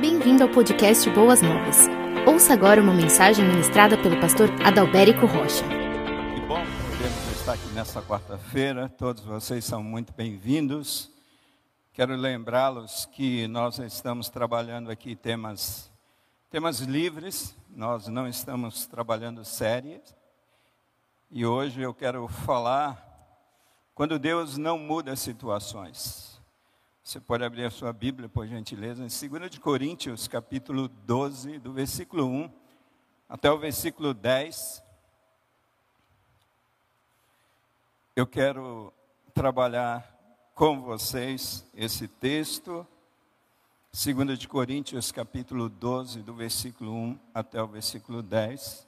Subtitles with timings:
[0.00, 1.76] Bem-vindo ao podcast Boas Novas.
[2.26, 5.62] Ouça agora uma mensagem ministrada pelo pastor Adalberico Rocha.
[5.62, 8.88] Que bom podemos estar aqui nessa quarta-feira.
[8.88, 11.10] Todos vocês são muito bem-vindos.
[11.92, 15.90] Quero lembrá-los que nós estamos trabalhando aqui temas,
[16.48, 20.00] temas livres, nós não estamos trabalhando séries.
[21.30, 23.06] E hoje eu quero falar
[23.94, 26.29] quando Deus não muda situações.
[27.02, 32.26] Você pode abrir a sua Bíblia, por gentileza, em 2 Coríntios, capítulo 12, do versículo
[32.26, 32.50] 1
[33.28, 34.82] até o versículo 10.
[38.14, 38.92] Eu quero
[39.32, 40.14] trabalhar
[40.54, 42.86] com vocês esse texto,
[43.92, 48.86] 2 Coríntios, capítulo 12, do versículo 1 até o versículo 10.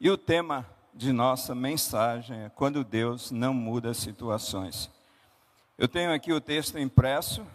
[0.00, 0.64] E o tema
[0.94, 4.88] de nossa mensagem é quando Deus não muda situações.
[5.80, 7.46] Eu tenho aqui o texto impresso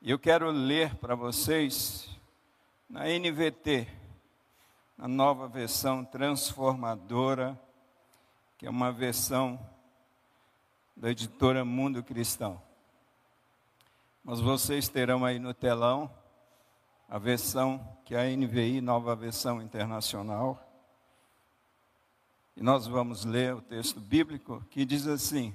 [0.00, 2.08] e eu quero ler para vocês
[2.88, 3.86] na NVT,
[4.96, 7.60] na nova versão transformadora,
[8.56, 9.60] que é uma versão
[10.96, 12.58] da editora Mundo Cristão.
[14.24, 16.10] Mas vocês terão aí no telão
[17.06, 20.58] a versão que é a NVI, nova versão internacional.
[22.56, 25.54] E nós vamos ler o texto bíblico que diz assim: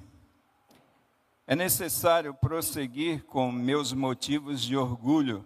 [1.50, 5.44] é necessário prosseguir com meus motivos de orgulho,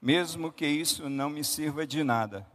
[0.00, 2.46] mesmo que isso não me sirva de nada.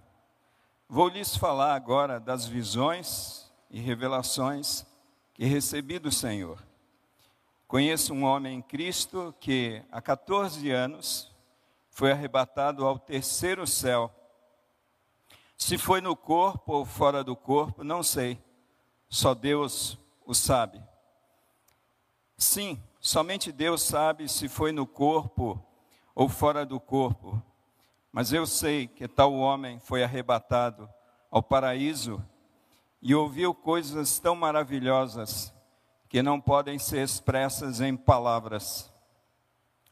[0.88, 4.86] Vou lhes falar agora das visões e revelações
[5.34, 6.66] que recebi do Senhor.
[7.68, 11.36] Conheço um homem em Cristo que, há 14 anos,
[11.90, 14.10] foi arrebatado ao terceiro céu.
[15.58, 18.42] Se foi no corpo ou fora do corpo, não sei,
[19.10, 20.91] só Deus o sabe.
[22.42, 25.64] Sim, somente Deus sabe se foi no corpo
[26.16, 27.40] ou fora do corpo.
[28.12, 30.90] Mas eu sei que tal homem foi arrebatado
[31.30, 32.20] ao paraíso
[33.00, 35.54] e ouviu coisas tão maravilhosas
[36.10, 38.92] que não podem ser expressas em palavras,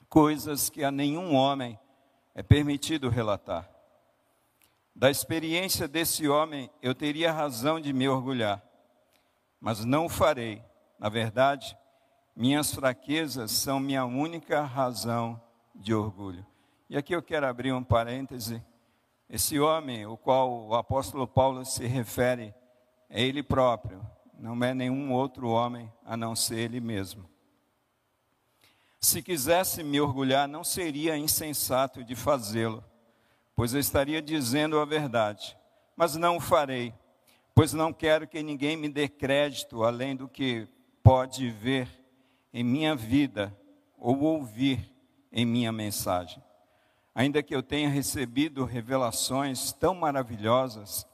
[0.09, 1.79] coisas que a nenhum homem
[2.33, 3.69] é permitido relatar.
[4.95, 8.59] Da experiência desse homem, eu teria razão de me orgulhar,
[9.61, 10.63] mas não o farei.
[10.97, 11.77] Na verdade,
[12.39, 15.41] minhas fraquezas são minha única razão
[15.75, 16.45] de orgulho.
[16.89, 18.63] E aqui eu quero abrir um parêntese.
[19.29, 22.55] Esse homem, o qual o apóstolo Paulo se refere,
[23.09, 24.01] é ele próprio,
[24.37, 27.29] não é nenhum outro homem a não ser ele mesmo.
[29.01, 32.81] Se quisesse me orgulhar, não seria insensato de fazê-lo,
[33.53, 35.57] pois eu estaria dizendo a verdade,
[35.93, 36.93] mas não o farei,
[37.53, 40.69] pois não quero que ninguém me dê crédito além do que
[41.03, 41.98] pode ver
[42.53, 43.55] em minha vida
[43.97, 44.91] ou ouvir
[45.31, 46.43] em minha mensagem.
[47.13, 51.05] Ainda que eu tenha recebido revelações tão maravilhosas,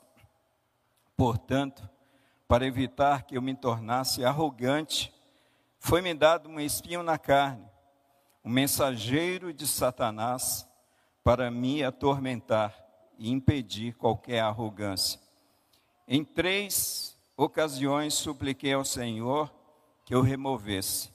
[1.18, 1.90] portanto,
[2.48, 5.14] para evitar que eu me tornasse arrogante,
[5.80, 7.66] foi-me dado um espinho na carne,
[8.44, 10.68] um mensageiro de Satanás
[11.24, 12.76] para me atormentar
[13.18, 15.20] e impedir qualquer arrogância.
[16.08, 19.52] Em três ocasiões supliquei ao Senhor
[20.06, 21.15] que eu removesse.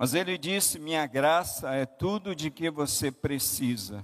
[0.00, 4.02] Mas ele disse: Minha graça é tudo de que você precisa.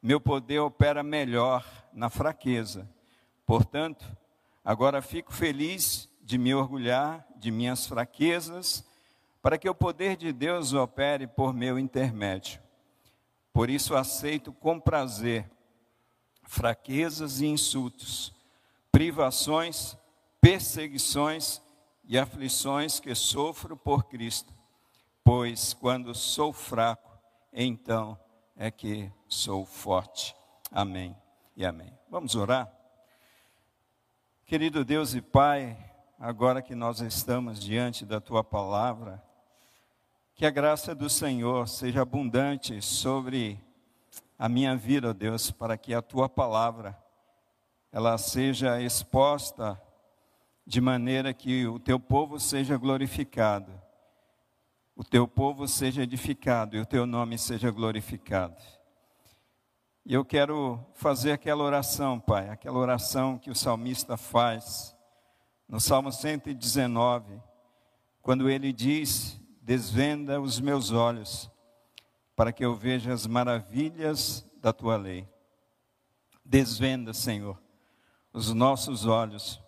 [0.00, 2.88] Meu poder opera melhor na fraqueza.
[3.44, 4.06] Portanto,
[4.64, 8.84] agora fico feliz de me orgulhar de minhas fraquezas,
[9.42, 12.62] para que o poder de Deus opere por meu intermédio.
[13.52, 15.50] Por isso aceito com prazer
[16.44, 18.32] fraquezas e insultos,
[18.92, 19.96] privações,
[20.40, 21.60] perseguições
[22.04, 24.54] e aflições que sofro por Cristo
[25.26, 27.18] pois quando sou fraco,
[27.52, 28.16] então
[28.54, 30.36] é que sou forte.
[30.70, 31.16] Amém
[31.56, 31.92] e amém.
[32.08, 32.70] Vamos orar?
[34.44, 35.76] Querido Deus e Pai,
[36.16, 39.20] agora que nós estamos diante da tua palavra,
[40.32, 43.60] que a graça do Senhor seja abundante sobre
[44.38, 46.96] a minha vida, ó Deus, para que a tua palavra
[47.90, 49.82] ela seja exposta
[50.64, 53.85] de maneira que o teu povo seja glorificado
[54.96, 58.56] o teu povo seja edificado e o teu nome seja glorificado.
[60.06, 64.96] E eu quero fazer aquela oração, Pai, aquela oração que o salmista faz
[65.68, 67.42] no Salmo 119,
[68.22, 71.50] quando ele diz: Desvenda os meus olhos,
[72.34, 75.28] para que eu veja as maravilhas da tua lei.
[76.42, 77.60] Desvenda, Senhor,
[78.32, 79.60] os nossos olhos,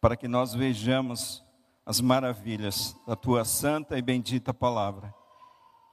[0.00, 1.44] para que nós vejamos
[1.84, 5.14] as maravilhas da tua santa e bendita palavra.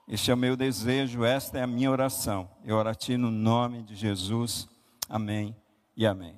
[0.07, 2.50] Este é o meu desejo, esta é a minha oração.
[2.63, 4.68] Eu oro a Ti no nome de Jesus.
[5.07, 5.56] Amém
[5.95, 6.38] e amém.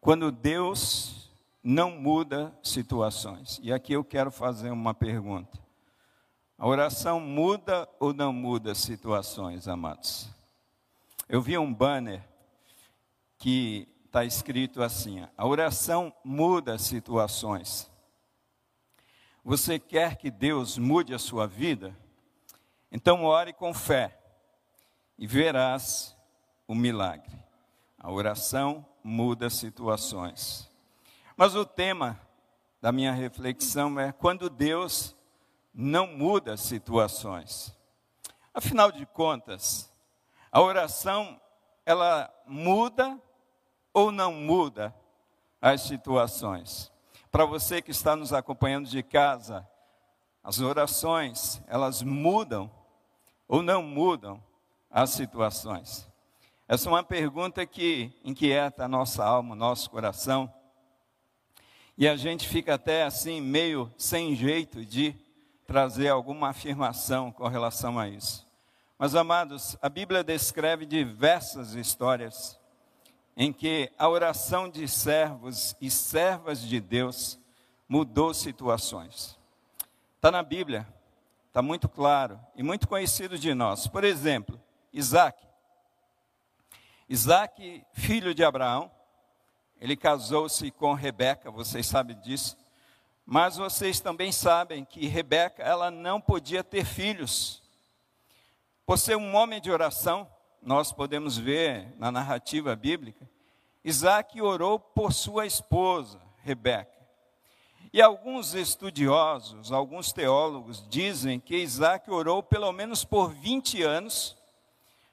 [0.00, 1.30] Quando Deus
[1.62, 5.58] não muda situações, e aqui eu quero fazer uma pergunta:
[6.56, 10.28] a oração muda ou não muda situações, amados?
[11.28, 12.22] Eu vi um banner
[13.38, 17.90] que está escrito assim: a oração muda situações.
[19.46, 21.96] Você quer que Deus mude a sua vida?
[22.90, 24.18] Então ore com fé
[25.16, 26.16] e verás
[26.66, 27.30] o milagre.
[27.96, 30.68] A oração muda situações.
[31.36, 32.20] Mas o tema
[32.80, 35.14] da minha reflexão é quando Deus
[35.72, 37.72] não muda situações.
[38.52, 39.94] Afinal de contas,
[40.50, 41.40] a oração
[41.84, 43.16] ela muda
[43.94, 44.92] ou não muda
[45.62, 46.95] as situações?
[47.36, 49.68] Para você que está nos acompanhando de casa,
[50.42, 52.70] as orações, elas mudam
[53.46, 54.42] ou não mudam
[54.90, 56.08] as situações?
[56.66, 60.50] Essa é uma pergunta que inquieta a nossa alma, nosso coração.
[61.94, 65.14] E a gente fica até assim, meio sem jeito de
[65.66, 68.46] trazer alguma afirmação com relação a isso.
[68.98, 72.55] Mas, amados, a Bíblia descreve diversas histórias
[73.36, 77.38] em que a oração de servos e servas de Deus
[77.86, 79.38] mudou situações.
[80.16, 80.88] Está na Bíblia,
[81.48, 83.86] está muito claro e muito conhecido de nós.
[83.86, 84.60] Por exemplo,
[84.92, 85.46] Isaac.
[87.08, 88.90] Isaac, filho de Abraão,
[89.78, 92.56] ele casou-se com Rebeca, vocês sabem disso.
[93.24, 97.62] Mas vocês também sabem que Rebeca, ela não podia ter filhos.
[98.86, 100.30] Por ser um homem de oração,
[100.62, 103.28] nós podemos ver na narrativa bíblica,
[103.84, 106.96] Isaac orou por sua esposa, Rebeca.
[107.92, 114.36] E alguns estudiosos, alguns teólogos dizem que Isaac orou pelo menos por 20 anos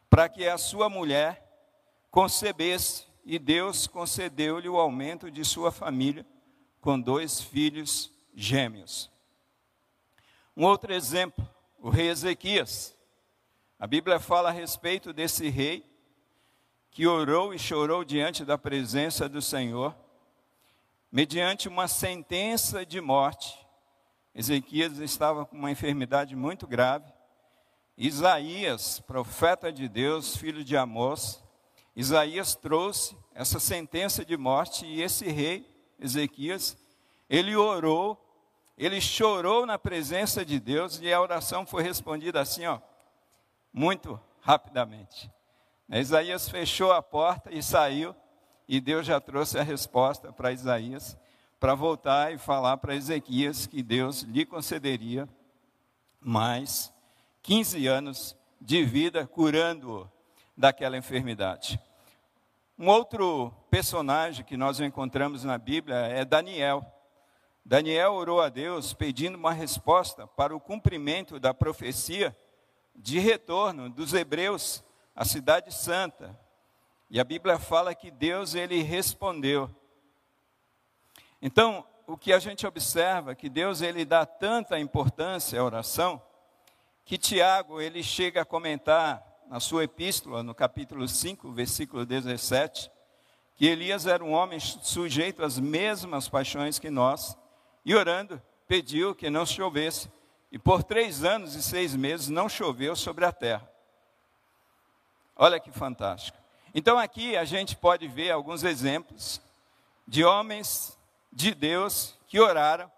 [0.10, 1.44] para que a sua mulher
[2.12, 6.26] concebesse, e Deus concedeu-lhe o aumento de sua família
[6.82, 9.10] com dois filhos gêmeos.
[10.56, 11.48] Um outro exemplo,
[11.80, 12.96] o rei Ezequias.
[13.84, 15.86] A Bíblia fala a respeito desse rei
[16.90, 19.94] que orou e chorou diante da presença do Senhor
[21.12, 23.60] mediante uma sentença de morte.
[24.34, 27.12] Ezequias estava com uma enfermidade muito grave.
[27.98, 31.44] Isaías, profeta de Deus, filho de Amós,
[31.94, 35.70] Isaías trouxe essa sentença de morte e esse rei,
[36.00, 36.78] Ezequias,
[37.30, 38.18] ele orou,
[38.78, 42.80] ele chorou na presença de Deus e a oração foi respondida assim, ó,
[43.74, 45.32] muito rapidamente.
[45.90, 48.16] Isaías fechou a porta e saiu,
[48.68, 51.18] e Deus já trouxe a resposta para Isaías,
[51.60, 55.28] para voltar e falar para Ezequias que Deus lhe concederia
[56.20, 56.94] mais
[57.42, 60.10] 15 anos de vida curando-o
[60.56, 61.80] daquela enfermidade.
[62.78, 66.86] Um outro personagem que nós encontramos na Bíblia é Daniel.
[67.64, 72.36] Daniel orou a Deus pedindo uma resposta para o cumprimento da profecia
[72.96, 74.84] de retorno dos hebreus
[75.16, 76.40] à cidade santa,
[77.10, 79.70] e a Bíblia fala que Deus ele respondeu.
[81.42, 86.22] Então, o que a gente observa é que Deus ele dá tanta importância à oração
[87.06, 92.90] que Tiago ele chega a comentar na sua epístola, no capítulo 5, versículo 17,
[93.56, 97.38] que Elias era um homem sujeito às mesmas paixões que nós,
[97.86, 100.10] e orando, pediu que não chovesse,
[100.54, 103.68] e por três anos e seis meses não choveu sobre a terra.
[105.36, 106.38] Olha que fantástico.
[106.76, 109.42] Então aqui a gente pode ver alguns exemplos
[110.08, 110.96] de homens
[111.32, 112.90] de Deus que oraram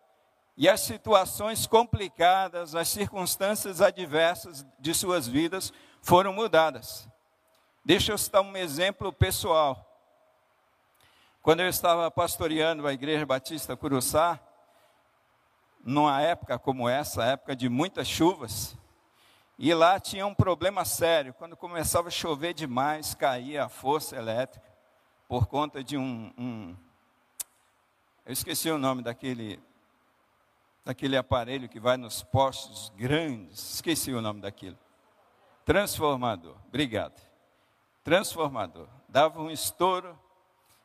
[0.57, 5.71] e as situações complicadas, as circunstâncias adversas de suas vidas
[6.01, 7.07] foram mudadas.
[7.85, 9.81] Deixa eu citar um exemplo pessoal.
[11.41, 14.41] Quando eu estava pastoreando a Igreja Batista Curuçá,
[15.85, 18.75] numa época como essa, época de muitas chuvas,
[19.57, 21.33] e lá tinha um problema sério.
[21.33, 24.67] Quando começava a chover demais, caía a força elétrica
[25.27, 26.75] por conta de um, um
[28.25, 29.59] eu esqueci o nome daquele
[30.83, 33.75] daquele aparelho que vai nos postos grandes.
[33.75, 34.77] Esqueci o nome daquilo.
[35.63, 36.55] Transformador.
[36.67, 37.19] Obrigado.
[38.03, 38.87] Transformador.
[39.09, 40.19] Dava um estouro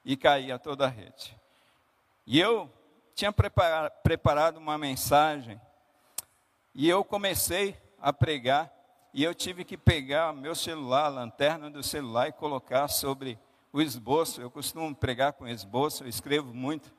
[0.05, 1.37] e caía toda a rede.
[2.27, 2.71] E eu
[3.21, 3.33] tinha
[4.03, 5.61] preparado uma mensagem
[6.75, 8.73] e eu comecei a pregar
[9.13, 13.39] e eu tive que pegar meu celular, a lanterna do celular e colocar sobre
[13.75, 14.41] o esboço.
[14.41, 16.91] Eu costumo pregar com esboço, eu escrevo muito.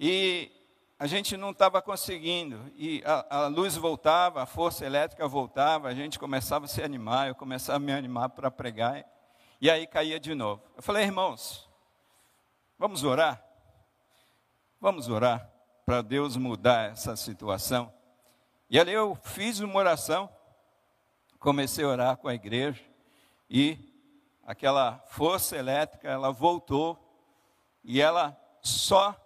[0.00, 0.50] E
[0.98, 2.58] a gente não estava conseguindo.
[2.74, 7.28] E a, a, luz voltava, a força elétrica voltava, a gente começava a se animar,
[7.28, 9.04] eu começava a me animar para pregar,
[9.60, 10.64] e aí caía de novo.
[10.76, 11.70] Eu falei, irmãos,
[12.76, 13.53] vamos orar?
[14.84, 15.50] Vamos orar
[15.86, 17.90] para Deus mudar essa situação.
[18.68, 20.28] E ali eu fiz uma oração,
[21.38, 22.84] comecei a orar com a igreja,
[23.48, 23.78] e
[24.42, 27.02] aquela força elétrica, ela voltou,
[27.82, 29.16] e ela só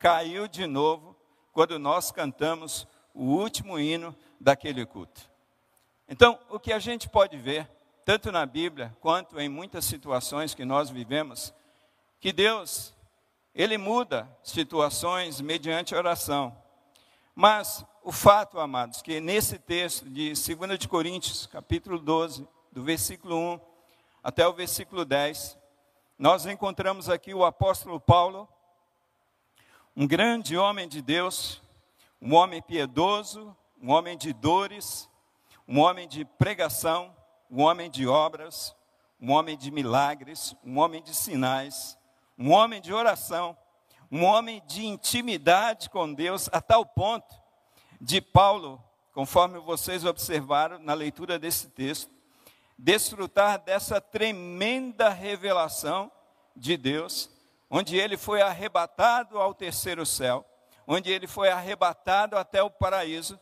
[0.00, 1.16] caiu de novo
[1.52, 5.30] quando nós cantamos o último hino daquele culto.
[6.08, 7.70] Então, o que a gente pode ver,
[8.04, 11.54] tanto na Bíblia quanto em muitas situações que nós vivemos,
[12.18, 12.92] que Deus,
[13.54, 16.56] Ele muda situações mediante oração.
[17.34, 23.36] Mas o fato, amados, que nesse texto de 2 de Coríntios, capítulo 12, do versículo
[23.36, 23.60] 1
[24.22, 25.56] até o versículo 10,
[26.18, 28.48] nós encontramos aqui o apóstolo Paulo
[29.96, 31.62] um grande homem de Deus,
[32.20, 35.08] um homem piedoso, um homem de dores,
[35.68, 37.14] um homem de pregação,
[37.48, 38.74] um homem de obras,
[39.20, 41.96] um homem de milagres, um homem de sinais,
[42.38, 43.56] um homem de oração,
[44.10, 47.34] um homem de intimidade com Deus, a tal ponto
[48.00, 52.10] de Paulo, conforme vocês observaram na leitura desse texto,
[52.78, 56.10] desfrutar dessa tremenda revelação
[56.56, 57.30] de Deus
[57.76, 60.46] onde ele foi arrebatado ao terceiro céu,
[60.86, 63.36] onde ele foi arrebatado até o paraíso.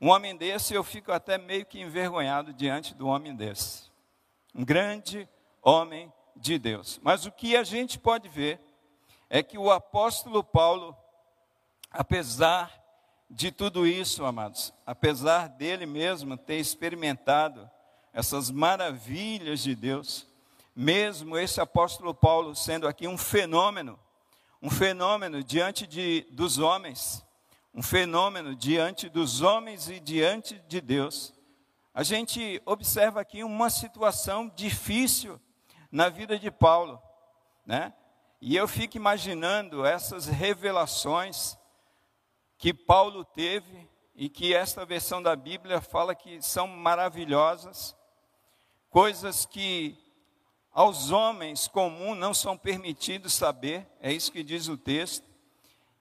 [0.00, 3.90] Um homem desse, eu fico até meio que envergonhado diante do homem desse.
[4.54, 5.28] Um grande
[5.60, 7.00] homem de Deus.
[7.02, 8.60] Mas o que a gente pode ver
[9.28, 10.96] é que o apóstolo Paulo,
[11.90, 12.72] apesar
[13.28, 17.68] de tudo isso, amados, apesar dele mesmo ter experimentado
[18.12, 20.26] essas maravilhas de Deus,
[20.74, 23.98] mesmo esse apóstolo Paulo sendo aqui um fenômeno,
[24.62, 27.24] um fenômeno diante de, dos homens,
[27.74, 31.34] um fenômeno diante dos homens e diante de Deus,
[31.92, 35.40] a gente observa aqui uma situação difícil
[35.94, 37.00] na vida de Paulo,
[37.64, 37.94] né?
[38.40, 41.56] E eu fico imaginando essas revelações
[42.58, 47.94] que Paulo teve e que esta versão da Bíblia fala que são maravilhosas,
[48.90, 49.96] coisas que
[50.72, 55.24] aos homens comuns não são permitidos saber, é isso que diz o texto.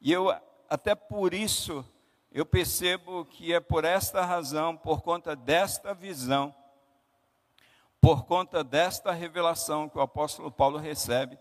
[0.02, 0.36] E eu,
[0.68, 1.86] até por isso,
[2.32, 6.54] eu percebo que é por esta razão, por conta desta visão,
[8.04, 11.40] por conta desta revelação que o apóstolo Paulo recebe,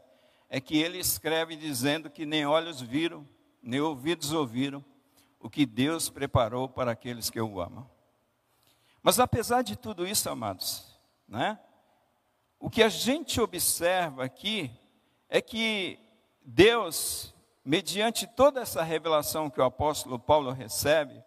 [0.49, 3.29] é que ele escreve dizendo que nem olhos viram,
[3.61, 4.85] nem ouvidos ouviram
[5.41, 7.91] o que Deus preparou para aqueles que o amam.
[9.03, 10.87] Mas apesar de tudo isso, amados,
[11.27, 11.59] né?
[12.61, 14.71] O que a gente observa aqui
[15.29, 15.99] é que
[16.45, 21.25] Deus, mediante toda essa revelação que o apóstolo Paulo recebe,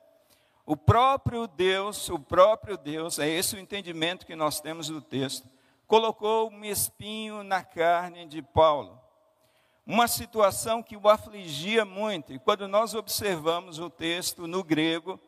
[0.65, 5.47] o próprio Deus, o próprio Deus, é esse o entendimento que nós temos do texto,
[5.85, 8.99] colocou um espinho na carne de Paulo.
[9.85, 15.19] Uma situação que o afligia muito, e quando nós observamos o texto no grego,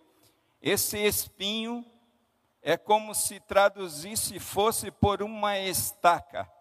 [0.59, 1.85] esse espinho
[2.63, 6.51] é como se traduzisse fosse por uma estaca.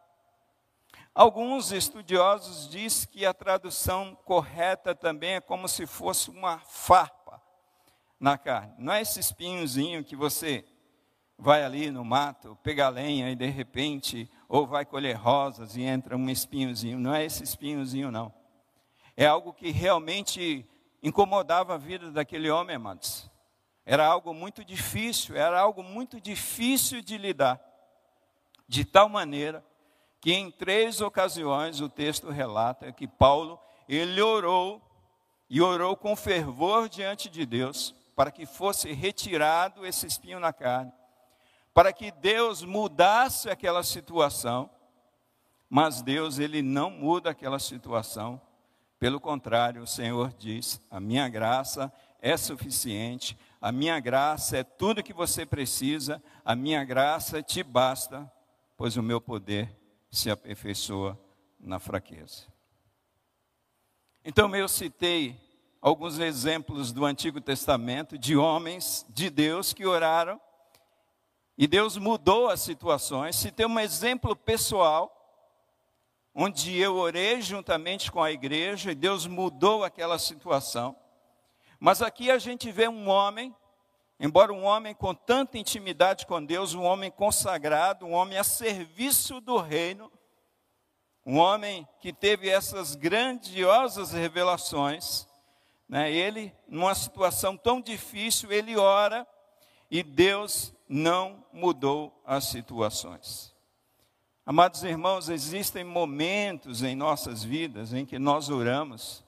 [1.14, 7.25] Alguns estudiosos dizem que a tradução correta também é como se fosse uma farpa
[8.18, 8.74] na carne.
[8.78, 10.64] Não é esse espinhozinho que você
[11.38, 16.16] vai ali no mato, pega lenha e de repente, ou vai colher rosas e entra
[16.16, 16.98] um espinhozinho.
[16.98, 18.32] Não é esse espinhozinho, não.
[19.16, 20.66] É algo que realmente
[21.02, 23.30] incomodava a vida daquele homem, amados.
[23.84, 27.60] Era algo muito difícil, era algo muito difícil de lidar.
[28.66, 29.64] De tal maneira
[30.20, 34.82] que em três ocasiões o texto relata que Paulo, ele orou
[35.48, 40.90] e orou com fervor diante de Deus para que fosse retirado esse espinho na carne,
[41.74, 44.70] para que Deus mudasse aquela situação.
[45.68, 48.40] Mas Deus, ele não muda aquela situação.
[48.98, 55.02] Pelo contrário, o Senhor diz: "A minha graça é suficiente, a minha graça é tudo
[55.02, 58.30] que você precisa, a minha graça te basta,
[58.76, 59.76] pois o meu poder
[60.10, 61.20] se aperfeiçoa
[61.60, 62.46] na fraqueza.
[64.24, 65.38] Então eu citei
[65.80, 70.40] alguns exemplos do Antigo Testamento de homens de Deus que oraram
[71.58, 73.36] e Deus mudou as situações.
[73.36, 75.12] Citei um exemplo pessoal,
[76.34, 80.94] onde eu orei juntamente com a igreja e Deus mudou aquela situação.
[81.80, 83.54] Mas aqui a gente vê um homem,
[84.20, 89.40] embora um homem com tanta intimidade com Deus, um homem consagrado, um homem a serviço
[89.40, 90.12] do reino,
[91.24, 95.25] um homem que teve essas grandiosas revelações,
[95.88, 96.12] Né?
[96.12, 99.26] Ele, numa situação tão difícil, ele ora
[99.90, 103.54] e Deus não mudou as situações.
[104.44, 109.24] Amados irmãos, existem momentos em nossas vidas em que nós oramos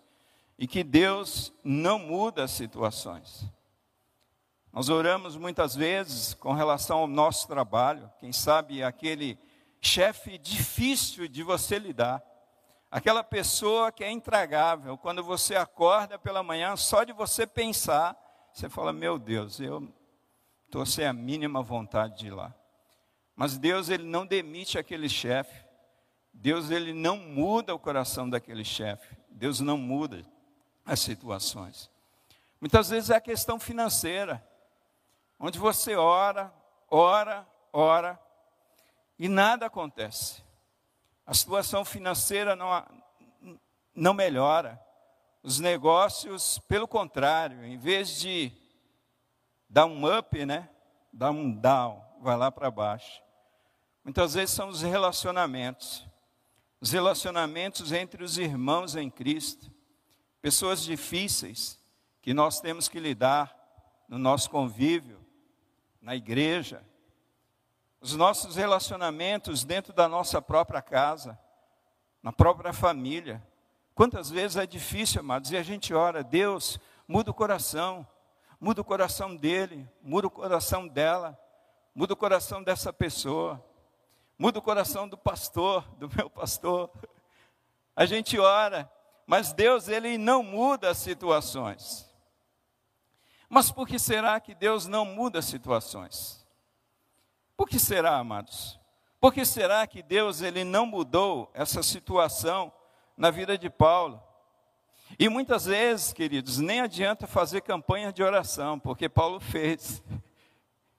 [0.56, 3.44] e que Deus não muda as situações.
[4.72, 9.38] Nós oramos muitas vezes com relação ao nosso trabalho, quem sabe aquele
[9.80, 12.22] chefe difícil de você lidar,
[12.90, 18.16] aquela pessoa que é intragável, quando você acorda pela manhã, só de você pensar,
[18.52, 19.92] você fala: Meu Deus, eu
[20.66, 22.54] estou sem a mínima vontade de ir lá.
[23.34, 25.64] Mas Deus, ele não demite aquele chefe,
[26.32, 30.24] Deus, ele não muda o coração daquele chefe, Deus não muda
[30.84, 31.90] as situações.
[32.60, 34.44] Muitas vezes é a questão financeira
[35.38, 36.52] onde você ora,
[36.90, 38.18] ora, ora
[39.18, 40.42] e nada acontece.
[41.28, 42.70] A situação financeira não,
[43.94, 44.82] não melhora.
[45.42, 48.50] Os negócios, pelo contrário, em vez de
[49.68, 50.70] dar um up, né,
[51.12, 53.22] dar um down, vai lá para baixo.
[54.02, 56.08] Muitas vezes são os relacionamentos.
[56.80, 59.70] Os relacionamentos entre os irmãos em Cristo.
[60.40, 61.78] Pessoas difíceis
[62.22, 63.54] que nós temos que lidar
[64.08, 65.22] no nosso convívio
[66.00, 66.82] na igreja,
[68.00, 71.38] os nossos relacionamentos dentro da nossa própria casa,
[72.22, 73.42] na própria família.
[73.94, 78.06] Quantas vezes é difícil, amados, e a gente ora, Deus, muda o coração,
[78.60, 81.38] muda o coração dele, muda o coração dela,
[81.94, 83.64] muda o coração dessa pessoa,
[84.38, 86.90] muda o coração do pastor, do meu pastor.
[87.96, 88.90] A gente ora,
[89.26, 92.08] mas Deus, ele não muda as situações.
[93.48, 96.37] Mas por que será que Deus não muda situações?
[97.58, 98.78] Por que será, amados?
[99.20, 102.72] Por que será que Deus ele não mudou essa situação
[103.16, 104.22] na vida de Paulo?
[105.18, 110.00] E muitas vezes, queridos, nem adianta fazer campanha de oração, porque Paulo fez.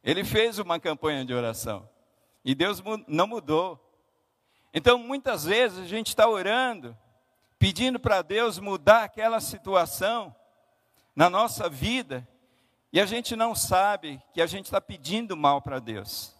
[0.04, 1.90] Ele fez uma campanha de oração.
[2.44, 3.80] E Deus não mudou.
[4.74, 6.96] Então, muitas vezes a gente está orando,
[7.58, 10.36] pedindo para Deus mudar aquela situação
[11.16, 12.28] na nossa vida,
[12.92, 16.38] e a gente não sabe que a gente está pedindo mal para Deus.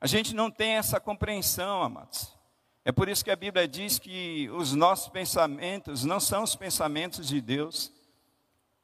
[0.00, 2.36] A gente não tem essa compreensão, amados.
[2.84, 7.26] É por isso que a Bíblia diz que os nossos pensamentos não são os pensamentos
[7.26, 7.92] de Deus.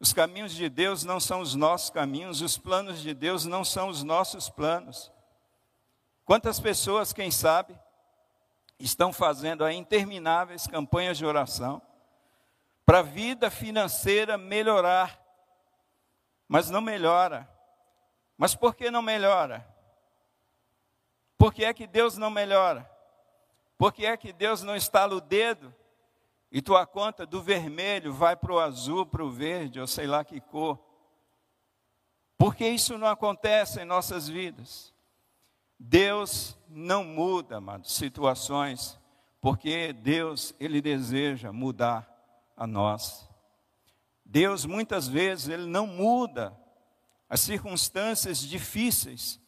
[0.00, 3.88] Os caminhos de Deus não são os nossos caminhos, os planos de Deus não são
[3.88, 5.10] os nossos planos.
[6.24, 7.78] Quantas pessoas, quem sabe,
[8.78, 11.80] estão fazendo aí intermináveis campanhas de oração
[12.84, 15.18] para a vida financeira melhorar,
[16.48, 17.48] mas não melhora.
[18.36, 19.73] Mas por que não melhora?
[21.36, 22.90] Por que é que Deus não melhora?
[23.76, 25.74] Por que é que Deus não estala o dedo
[26.50, 30.24] e tua conta do vermelho vai para o azul, para o verde, ou sei lá
[30.24, 30.78] que cor?
[32.38, 34.92] Por que isso não acontece em nossas vidas?
[35.78, 38.98] Deus não muda, amados, situações,
[39.40, 42.08] porque Deus, Ele deseja mudar
[42.56, 43.28] a nós.
[44.24, 46.58] Deus muitas vezes ele não muda
[47.28, 49.40] as circunstâncias difíceis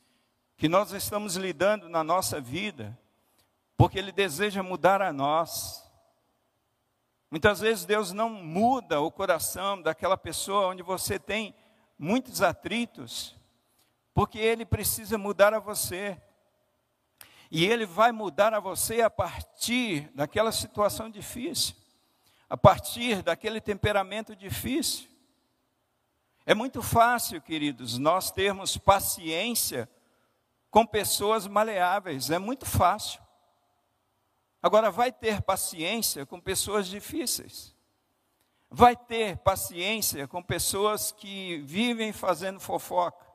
[0.57, 2.99] que nós estamos lidando na nossa vida,
[3.77, 5.85] porque ele deseja mudar a nós.
[7.31, 11.55] Muitas vezes Deus não muda o coração daquela pessoa onde você tem
[11.99, 13.35] muitos atritos,
[14.15, 16.21] porque ele precisa mudar a você.
[17.51, 21.77] E ele vai mudar a você a partir daquela situação difícil
[22.49, 25.09] a partir daquele temperamento difícil.
[26.45, 29.89] É muito fácil, queridos, nós termos paciência
[30.77, 33.19] com pessoas maleáveis, é muito fácil.
[34.63, 37.75] Agora, vai ter paciência com pessoas difíceis.
[38.69, 43.27] Vai ter paciência com pessoas que vivem fazendo fofoca.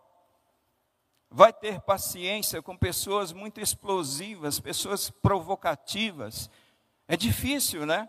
[1.31, 6.47] Vai ter paciência com pessoas muito explosivas, pessoas provocativas.
[7.07, 8.07] É difícil, né?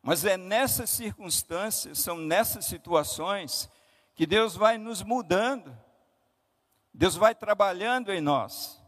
[0.00, 3.68] Mas é nessas circunstâncias, são nessas situações,
[4.14, 5.76] que Deus vai nos mudando,
[6.92, 8.80] Deus vai trabalhando em nós.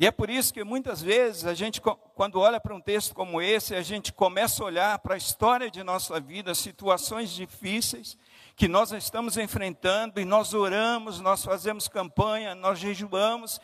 [0.00, 3.42] E é por isso que muitas vezes a gente, quando olha para um texto como
[3.42, 8.16] esse, a gente começa a olhar para a história de nossa vida, situações difíceis
[8.56, 13.60] que nós estamos enfrentando, e nós oramos, nós fazemos campanha, nós jejuamos,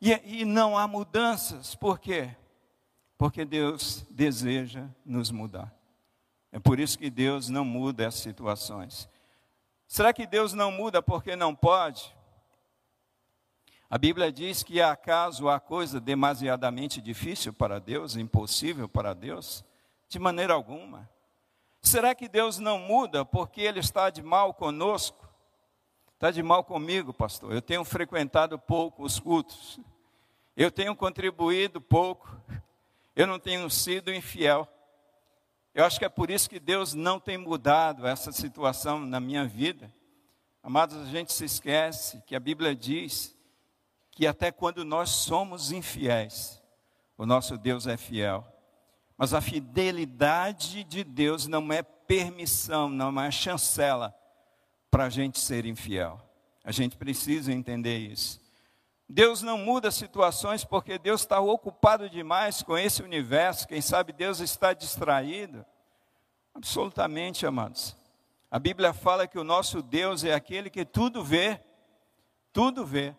[0.00, 1.76] e, e não há mudanças.
[1.76, 2.30] Por quê?
[3.16, 5.72] Porque Deus deseja nos mudar.
[6.50, 9.08] É por isso que Deus não muda as situações.
[9.86, 12.12] Será que Deus não muda porque não pode?
[13.90, 19.64] A Bíblia diz que acaso há coisa demasiadamente difícil para Deus, impossível para Deus?
[20.10, 21.08] De maneira alguma.
[21.80, 25.26] Será que Deus não muda porque Ele está de mal conosco?
[26.12, 27.52] Está de mal comigo, pastor.
[27.52, 29.80] Eu tenho frequentado pouco os cultos.
[30.54, 32.36] Eu tenho contribuído pouco.
[33.16, 34.68] Eu não tenho sido infiel.
[35.72, 39.46] Eu acho que é por isso que Deus não tem mudado essa situação na minha
[39.46, 39.90] vida.
[40.62, 43.37] Amados, a gente se esquece que a Bíblia diz
[44.18, 46.60] que até quando nós somos infiéis,
[47.16, 48.44] o nosso Deus é fiel.
[49.16, 54.12] Mas a fidelidade de Deus não é permissão, não é chancela
[54.90, 56.20] para a gente ser infiel.
[56.64, 58.40] A gente precisa entender isso.
[59.08, 63.68] Deus não muda situações porque Deus está ocupado demais com esse universo.
[63.68, 65.64] Quem sabe Deus está distraído?
[66.52, 67.96] Absolutamente, amados.
[68.50, 71.60] A Bíblia fala que o nosso Deus é aquele que tudo vê,
[72.52, 73.14] tudo vê.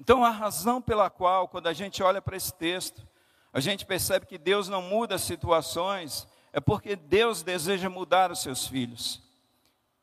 [0.00, 3.06] Então, a razão pela qual, quando a gente olha para esse texto,
[3.52, 8.40] a gente percebe que Deus não muda as situações, é porque Deus deseja mudar os
[8.40, 9.22] seus filhos.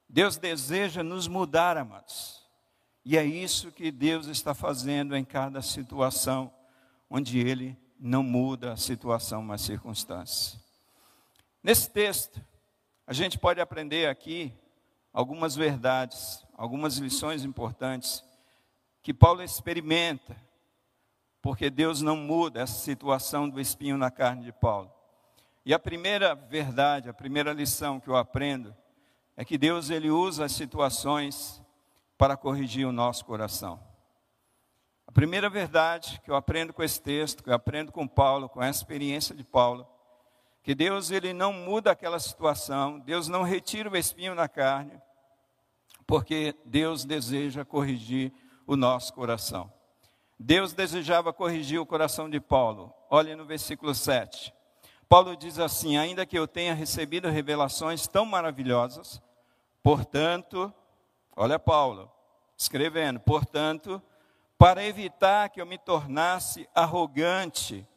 [0.07, 2.45] Deus deseja nos mudar, amados.
[3.03, 6.53] E é isso que Deus está fazendo em cada situação,
[7.10, 10.60] onde Ele não muda a situação, mas circunstância.
[11.63, 12.39] Nesse texto,
[13.07, 14.53] a gente pode aprender aqui
[15.12, 18.23] algumas verdades, algumas lições importantes
[19.08, 20.36] que Paulo experimenta,
[21.41, 24.91] porque Deus não muda essa situação do espinho na carne de Paulo.
[25.65, 28.76] E a primeira verdade, a primeira lição que eu aprendo
[29.38, 31.63] é que Deus ele usa as situações
[32.17, 33.80] para corrigir o nosso coração.
[35.08, 38.60] A primeira verdade que eu aprendo com esse texto, que eu aprendo com Paulo, com
[38.60, 39.88] a experiência de Paulo,
[40.62, 45.02] que Deus ele não muda aquela situação, Deus não retira o espinho na carne,
[46.06, 48.34] porque Deus deseja corrigir
[48.67, 49.73] o nosso coração.
[50.38, 52.93] Deus desejava corrigir o coração de Paulo.
[53.10, 54.53] Olhe no versículo 7.
[55.10, 59.19] Paulo diz assim: Ainda que eu tenha recebido revelações tão maravilhosas,
[59.82, 60.71] portanto,
[61.39, 62.12] Olha Paulo
[62.58, 64.01] escrevendo, portanto,
[64.58, 67.88] para evitar que eu me tornasse arrogante,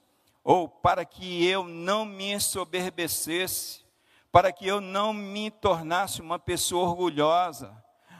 [0.44, 3.82] ou para que eu não me ensoberbecesse,
[4.30, 7.74] para que eu não me tornasse uma pessoa orgulhosa,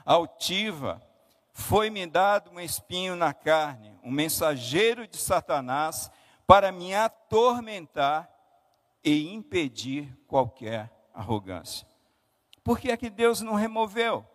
[0.07, 1.03] altiva,
[1.53, 6.11] foi-me dado um espinho na carne, um mensageiro de Satanás,
[6.47, 8.29] para me atormentar
[9.05, 11.87] e impedir qualquer arrogância.
[12.63, 14.27] Por que é que Deus não removeu?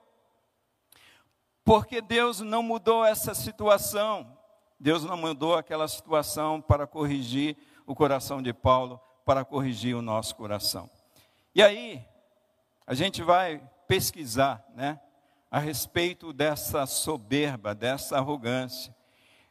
[1.64, 4.38] Porque Deus não mudou essa situação.
[4.80, 10.36] Deus não mudou aquela situação para corrigir o coração de Paulo, para corrigir o nosso
[10.36, 10.90] coração.
[11.54, 12.06] E aí,
[12.86, 15.00] a gente vai pesquisar, né,
[15.56, 18.94] a respeito dessa soberba, dessa arrogância.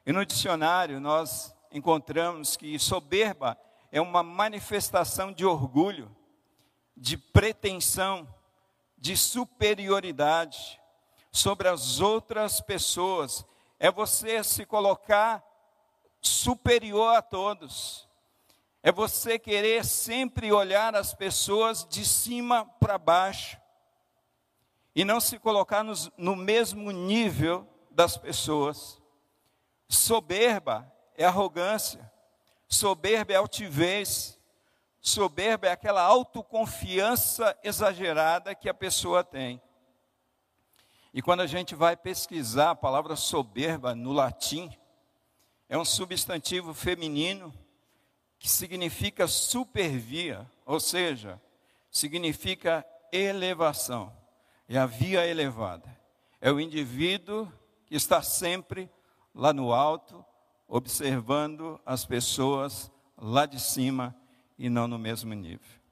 [0.04, 3.56] E no dicionário nós encontramos que soberba
[3.90, 6.14] é uma manifestação de orgulho,
[6.94, 8.28] de pretensão,
[8.98, 10.78] de superioridade,
[11.32, 13.42] sobre as outras pessoas,
[13.78, 15.42] é você se colocar
[16.20, 18.06] superior a todos.
[18.82, 23.63] É você querer sempre olhar as pessoas de cima para baixo
[24.94, 29.00] e não se colocar nos, no mesmo nível das pessoas.
[29.88, 32.10] Soberba é arrogância,
[32.68, 34.38] soberba é altivez,
[35.00, 39.60] soberba é aquela autoconfiança exagerada que a pessoa tem.
[41.12, 44.76] E quando a gente vai pesquisar a palavra soberba no latim,
[45.68, 47.52] é um substantivo feminino
[48.38, 51.40] que significa supervia, ou seja,
[51.90, 54.12] significa elevação.
[54.68, 55.94] É a via elevada.
[56.40, 57.50] É o indivíduo
[57.86, 58.90] que está sempre
[59.34, 60.24] lá no alto,
[60.66, 64.14] observando as pessoas lá de cima
[64.58, 65.84] e não no mesmo nível.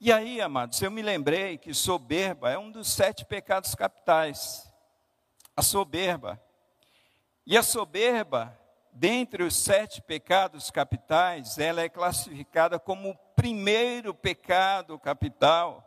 [0.00, 4.70] E aí, amados, eu me lembrei que soberba é um dos sete pecados capitais.
[5.56, 6.38] A soberba.
[7.46, 8.58] E a soberba,
[8.92, 15.83] dentre os sete pecados capitais, ela é classificada como o primeiro pecado capital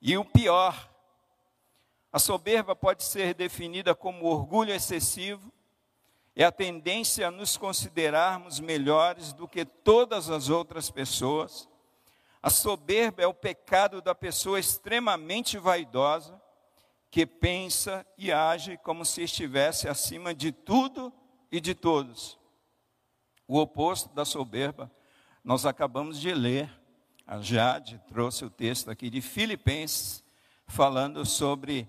[0.00, 0.90] e o pior.
[2.12, 5.52] A soberba pode ser definida como orgulho excessivo,
[6.34, 11.68] é a tendência a nos considerarmos melhores do que todas as outras pessoas
[12.46, 16.40] a soberba é o pecado da pessoa extremamente vaidosa,
[17.10, 21.12] que pensa e age como se estivesse acima de tudo
[21.50, 22.38] e de todos.
[23.48, 24.88] O oposto da soberba,
[25.42, 26.70] nós acabamos de ler,
[27.26, 30.22] a Jade trouxe o texto aqui de Filipenses,
[30.66, 31.88] falando sobre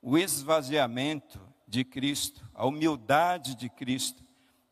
[0.00, 4.24] o esvaziamento de Cristo, a humildade de Cristo.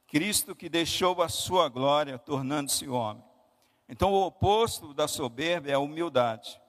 [0.08, 3.22] Cristo que deixou a sua glória, tornando-se homem.
[3.88, 6.60] Então, o oposto da soberba é a humildade.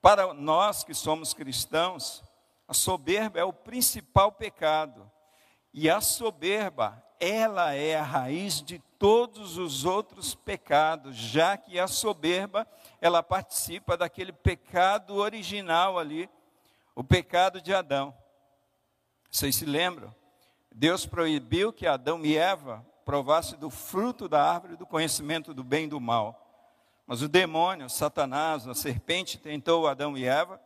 [0.00, 2.24] Para nós que somos cristãos,
[2.66, 5.10] a soberba é o principal pecado.
[5.74, 11.86] E a soberba, ela é a raiz de todos os outros pecados, já que a
[11.86, 12.66] soberba,
[13.00, 16.28] ela participa daquele pecado original ali,
[16.94, 18.14] o pecado de Adão.
[19.30, 20.14] Vocês se lembram?
[20.74, 25.84] Deus proibiu que Adão e Eva provassem do fruto da árvore do conhecimento do bem
[25.84, 26.44] e do mal.
[27.06, 30.60] Mas o demônio, Satanás, a serpente, tentou Adão e Eva,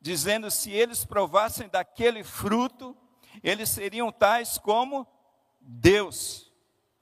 [0.00, 2.96] dizendo se eles provassem daquele fruto,
[3.42, 5.06] eles seriam tais como
[5.60, 6.47] Deus,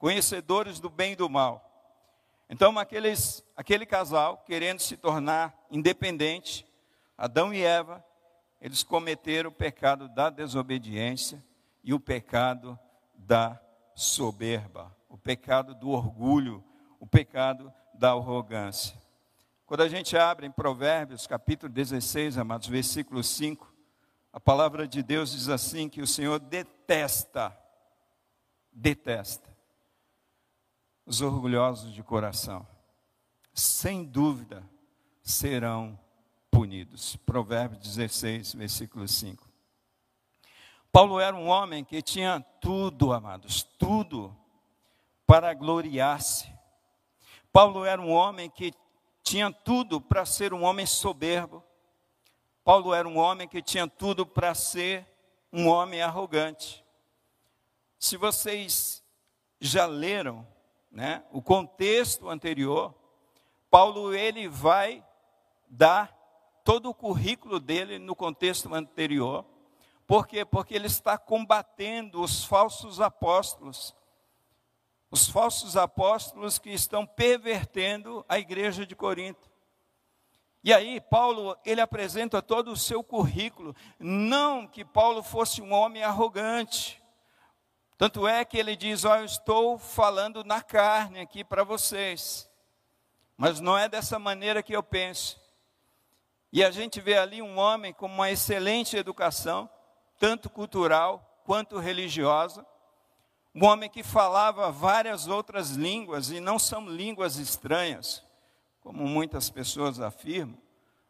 [0.06, 1.68] conhecedores do bem e do mal.
[2.48, 6.64] Então, aqueles, aquele casal, querendo se tornar independente,
[7.18, 8.04] Adão e Eva,
[8.60, 11.44] eles cometeram o pecado da desobediência
[11.82, 12.78] e o pecado
[13.16, 13.60] da
[13.96, 16.62] soberba, o pecado do orgulho,
[17.00, 18.96] o pecado da arrogância.
[19.66, 23.74] Quando a gente abre em Provérbios, capítulo 16, amados, versículo 5,
[24.32, 27.58] a palavra de Deus diz assim: que o Senhor detesta,
[28.70, 29.55] detesta
[31.06, 32.66] os orgulhosos de coração.
[33.54, 34.68] Sem dúvida
[35.22, 35.98] serão
[36.50, 37.16] punidos.
[37.16, 39.48] Provérbios 16, versículo 5.
[40.90, 44.36] Paulo era um homem que tinha tudo, amados, tudo
[45.26, 46.50] para gloriar-se.
[47.52, 48.72] Paulo era um homem que
[49.22, 51.62] tinha tudo para ser um homem soberbo.
[52.64, 55.06] Paulo era um homem que tinha tudo para ser
[55.52, 56.84] um homem arrogante.
[57.98, 59.02] Se vocês
[59.60, 60.46] já leram
[60.96, 62.94] né, o contexto anterior,
[63.70, 65.04] Paulo ele vai
[65.68, 66.12] dar
[66.64, 69.44] todo o currículo dele no contexto anterior
[70.06, 70.44] por quê?
[70.44, 73.94] Porque ele está combatendo os falsos apóstolos.
[75.10, 79.50] Os falsos apóstolos que estão pervertendo a igreja de Corinto.
[80.62, 83.74] E aí, Paulo, ele apresenta todo o seu currículo.
[83.98, 87.02] Não que Paulo fosse um homem arrogante.
[87.98, 92.48] Tanto é que ele diz: Ó, oh, eu estou falando na carne aqui para vocês.
[93.36, 95.40] Mas não é dessa maneira que eu penso.
[96.52, 99.68] E a gente vê ali um homem com uma excelente educação,
[100.18, 102.66] tanto cultural quanto religiosa.
[103.54, 108.22] Um homem que falava várias outras línguas, e não são línguas estranhas,
[108.80, 110.60] como muitas pessoas afirmam,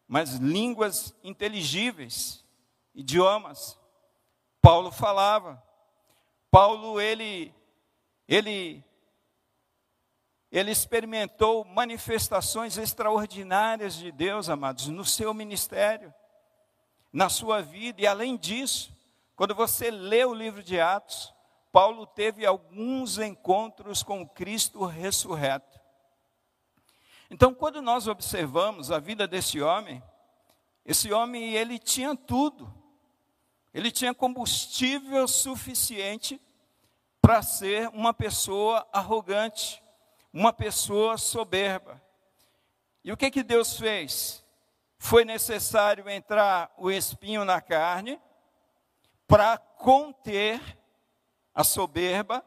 [0.06, 2.44] mas línguas inteligíveis,
[2.94, 3.78] idiomas.
[4.62, 5.65] Paulo falava.
[6.58, 7.54] Paulo, ele,
[8.26, 8.82] ele,
[10.50, 16.14] ele experimentou manifestações extraordinárias de Deus, amados, no seu ministério,
[17.12, 18.96] na sua vida, e além disso,
[19.36, 21.30] quando você lê o livro de Atos,
[21.70, 25.78] Paulo teve alguns encontros com Cristo ressurreto.
[27.30, 30.02] Então, quando nós observamos a vida desse homem,
[30.86, 32.72] esse homem ele tinha tudo.
[33.74, 36.40] Ele tinha combustível suficiente
[37.26, 39.82] para ser uma pessoa arrogante,
[40.32, 42.00] uma pessoa soberba.
[43.02, 44.46] E o que que Deus fez?
[44.96, 48.20] Foi necessário entrar o espinho na carne
[49.26, 50.60] para conter
[51.52, 52.44] a soberba,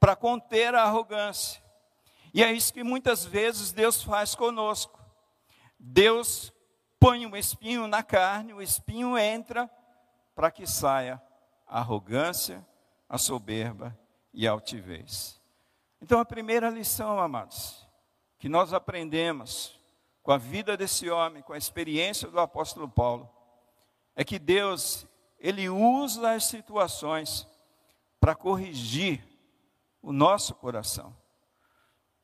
[0.00, 1.62] para conter a arrogância.
[2.32, 4.98] E é isso que muitas vezes Deus faz conosco.
[5.78, 6.50] Deus
[6.98, 9.70] põe um espinho na carne, o espinho entra
[10.34, 11.20] para que saia
[11.66, 12.66] a arrogância,
[13.06, 13.94] a soberba
[14.34, 15.40] e altivez.
[16.02, 17.86] Então, a primeira lição, amados,
[18.38, 19.80] que nós aprendemos
[20.22, 23.30] com a vida desse homem, com a experiência do apóstolo Paulo,
[24.14, 25.06] é que Deus,
[25.38, 27.46] ele usa as situações
[28.20, 29.22] para corrigir
[30.02, 31.16] o nosso coração.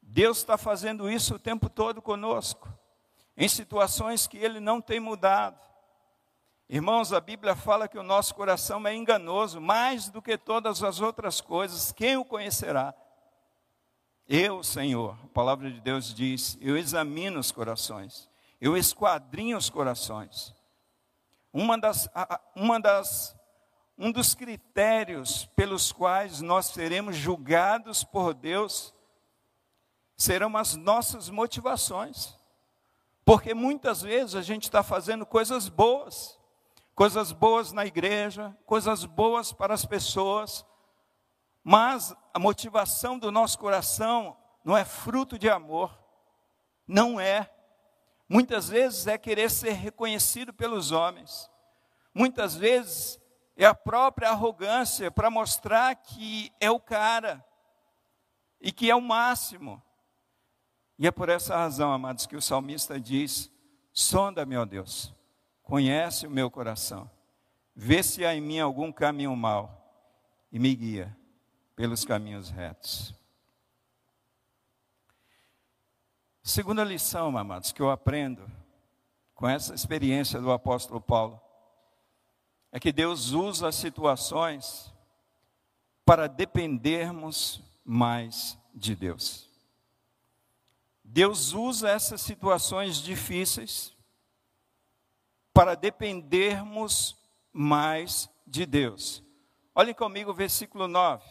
[0.03, 2.69] Deus está fazendo isso o tempo todo conosco,
[3.37, 5.59] em situações que Ele não tem mudado.
[6.73, 11.01] Irmãos, a Bíblia fala que o nosso coração é enganoso, mais do que todas as
[11.01, 11.91] outras coisas.
[11.91, 12.95] Quem o conhecerá?
[14.29, 18.31] Eu, Senhor, a palavra de Deus diz: eu examino os corações,
[18.61, 20.55] eu esquadrinho os corações.
[21.53, 22.09] Uma das,
[22.55, 23.37] uma das,
[23.99, 28.95] um dos critérios pelos quais nós seremos julgados por Deus
[30.17, 32.33] serão as nossas motivações.
[33.25, 36.39] Porque muitas vezes a gente está fazendo coisas boas,
[37.01, 40.67] coisas boas na igreja, coisas boas para as pessoas,
[41.65, 45.99] mas a motivação do nosso coração não é fruto de amor,
[46.87, 47.51] não é.
[48.29, 51.51] Muitas vezes é querer ser reconhecido pelos homens.
[52.15, 53.19] Muitas vezes
[53.57, 57.43] é a própria arrogância para mostrar que é o cara
[58.61, 59.83] e que é o máximo.
[60.99, 63.51] E é por essa razão, amados, que o salmista diz:
[63.91, 65.19] sonda-me, ó Deus,
[65.71, 67.09] conhece o meu coração,
[67.77, 69.97] vê se há em mim algum caminho mau
[70.51, 71.17] e me guia
[71.77, 73.15] pelos caminhos retos.
[76.43, 78.51] Segunda lição, amados, que eu aprendo
[79.33, 81.41] com essa experiência do apóstolo Paulo,
[82.73, 84.93] é que Deus usa as situações
[86.05, 89.49] para dependermos mais de Deus.
[91.05, 93.97] Deus usa essas situações difíceis
[95.61, 97.15] para dependermos
[97.53, 99.23] mais de Deus.
[99.75, 101.23] Olhem comigo o versículo 9.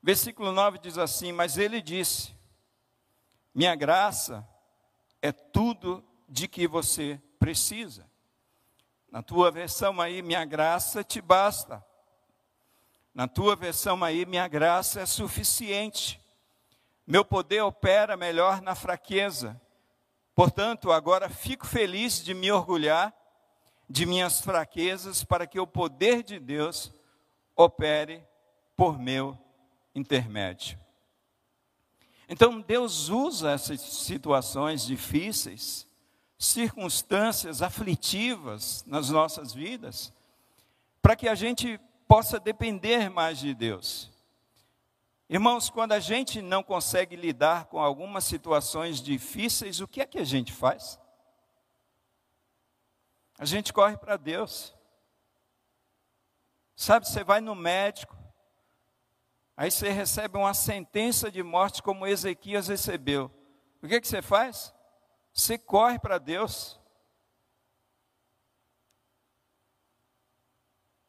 [0.00, 2.32] Versículo 9 diz assim: Mas ele disse:
[3.52, 4.48] Minha graça
[5.20, 8.08] é tudo de que você precisa.
[9.10, 11.84] Na tua versão aí, minha graça te basta.
[13.12, 16.24] Na tua versão aí, minha graça é suficiente.
[17.04, 19.60] Meu poder opera melhor na fraqueza.
[20.36, 23.12] Portanto, agora fico feliz de me orgulhar
[23.88, 26.92] de minhas fraquezas para que o poder de Deus
[27.56, 28.26] opere
[28.76, 29.38] por meu
[29.94, 30.78] intermédio.
[32.28, 35.86] Então, Deus usa essas situações difíceis
[36.38, 40.12] circunstâncias aflitivas nas nossas vidas,
[41.00, 44.10] para que a gente possa depender mais de Deus.
[45.28, 50.18] Irmãos, quando a gente não consegue lidar com algumas situações difíceis, o que é que
[50.18, 50.98] a gente faz?
[53.38, 54.74] A gente corre para Deus.
[56.76, 58.16] Sabe, você vai no médico,
[59.56, 63.30] aí você recebe uma sentença de morte como Ezequias recebeu.
[63.80, 64.74] O que, que você faz?
[65.32, 66.80] Você corre para Deus.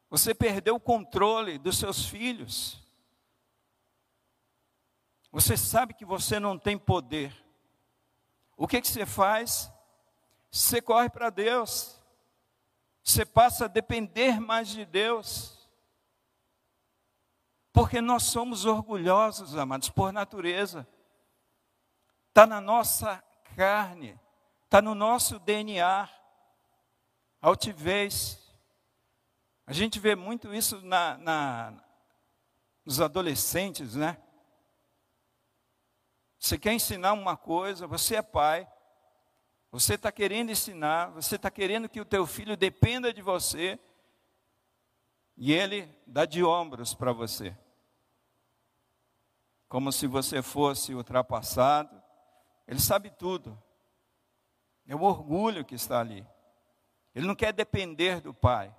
[0.08, 2.80] Você perdeu o controle dos seus filhos.
[5.32, 7.34] Você sabe que você não tem poder.
[8.56, 9.70] O que, que você faz?
[10.50, 12.00] Você corre para Deus.
[13.06, 15.56] Você passa a depender mais de Deus.
[17.72, 20.84] Porque nós somos orgulhosos, amados, por natureza.
[22.28, 23.22] Está na nossa
[23.54, 24.18] carne,
[24.64, 26.08] está no nosso DNA.
[27.40, 28.42] Altivez.
[29.68, 31.74] A gente vê muito isso na, na,
[32.84, 34.20] nos adolescentes, né?
[36.40, 38.68] Você quer ensinar uma coisa, você é pai,
[39.78, 43.78] você está querendo ensinar, você está querendo que o teu filho dependa de você,
[45.36, 47.54] e ele dá de ombros para você.
[49.68, 52.02] Como se você fosse ultrapassado,
[52.66, 53.62] ele sabe tudo.
[54.86, 56.26] É o orgulho que está ali.
[57.14, 58.74] Ele não quer depender do pai.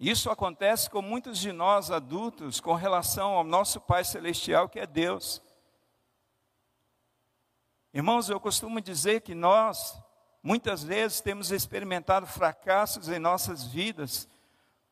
[0.00, 4.86] Isso acontece com muitos de nós adultos com relação ao nosso Pai Celestial, que é
[4.86, 5.42] Deus.
[7.94, 10.00] Irmãos, eu costumo dizer que nós,
[10.42, 14.26] muitas vezes, temos experimentado fracassos em nossas vidas,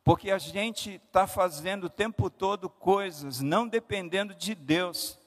[0.04, 5.18] porque a gente está fazendo o tempo todo coisas não dependendo de Deus,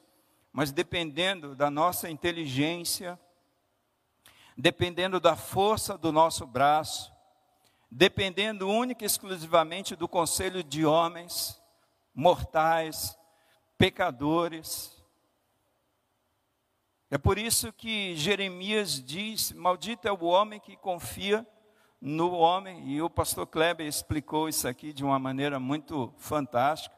[0.51, 3.19] mas dependendo da nossa inteligência,
[4.55, 7.12] dependendo da força do nosso braço,
[7.89, 11.59] dependendo única e exclusivamente do conselho de homens
[12.13, 13.17] mortais,
[13.79, 14.92] pecadores.
[17.13, 21.45] É por isso que Jeremias diz: Maldito é o homem que confia
[22.02, 26.97] no homem, e o pastor Kleber explicou isso aqui de uma maneira muito fantástica.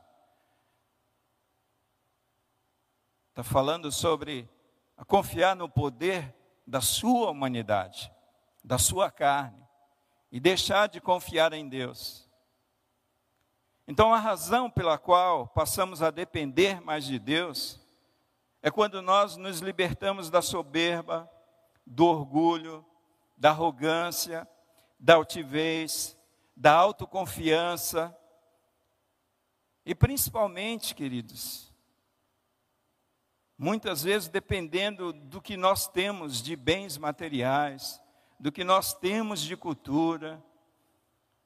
[3.31, 4.49] Está falando sobre
[5.05, 6.33] confiar no poder
[6.65, 8.09] da sua humanidade,
[8.63, 9.67] da sua carne,
[10.31, 12.25] e deixar de confiar em Deus.
[13.85, 17.84] Então, a razão pela qual passamos a depender mais de Deus
[18.65, 21.29] é quando nós nos libertamos da soberba,
[21.85, 22.83] do orgulho,
[23.37, 24.47] da arrogância,
[24.99, 26.17] da altivez,
[26.57, 28.17] da autoconfiança.
[29.85, 31.71] E principalmente, queridos,
[33.57, 38.01] Muitas vezes, dependendo do que nós temos de bens materiais,
[38.37, 40.43] do que nós temos de cultura,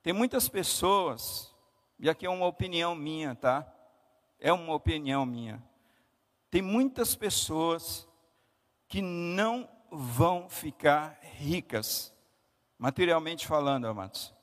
[0.01, 1.55] tem muitas pessoas,
[1.99, 3.71] e aqui é uma opinião minha, tá?
[4.39, 5.68] É uma opinião minha.
[6.49, 8.07] Tem muitas pessoas
[8.87, 12.13] que não vão ficar ricas,
[12.77, 14.33] materialmente falando, amados.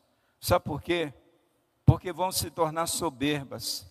[0.41, 1.13] Sabe por quê?
[1.85, 3.87] Porque vão se tornar soberbas,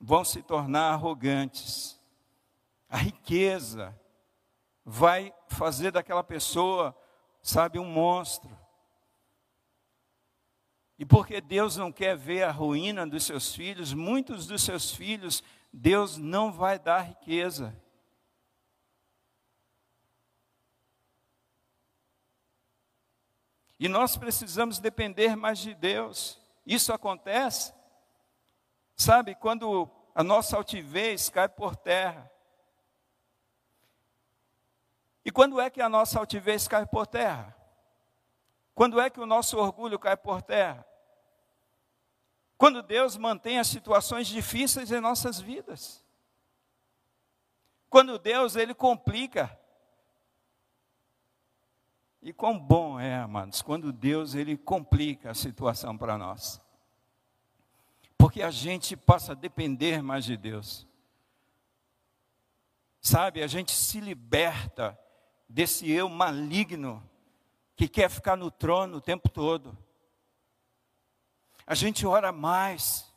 [0.00, 2.00] vão se tornar arrogantes
[2.92, 3.98] a riqueza
[4.84, 6.94] vai fazer daquela pessoa,
[7.40, 8.50] sabe, um monstro.
[10.98, 15.42] E porque Deus não quer ver a ruína dos seus filhos, muitos dos seus filhos,
[15.72, 17.74] Deus não vai dar riqueza.
[23.78, 26.40] E nós precisamos depender mais de Deus.
[26.64, 27.74] Isso acontece,
[28.94, 32.30] sabe, quando a nossa altivez cai por terra.
[35.24, 37.56] E quando é que a nossa altivez cai por terra?
[38.74, 40.86] Quando é que o nosso orgulho cai por terra?
[42.62, 46.00] Quando Deus mantém as situações difíceis em nossas vidas.
[47.90, 49.58] Quando Deus ele complica.
[52.22, 56.60] E quão bom é, amados, quando Deus ele complica a situação para nós.
[58.16, 60.86] Porque a gente passa a depender mais de Deus.
[63.00, 64.96] Sabe, a gente se liberta
[65.48, 67.02] desse eu maligno
[67.74, 69.76] que quer ficar no trono o tempo todo.
[71.66, 73.12] A gente ora mais,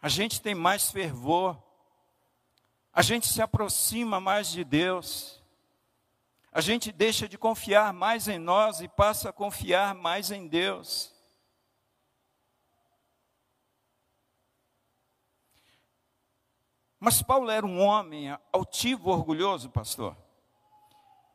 [0.00, 1.56] a gente tem mais fervor,
[2.92, 5.42] a gente se aproxima mais de Deus,
[6.52, 11.14] a gente deixa de confiar mais em nós e passa a confiar mais em Deus.
[17.00, 20.16] Mas Paulo era um homem altivo, orgulhoso, pastor.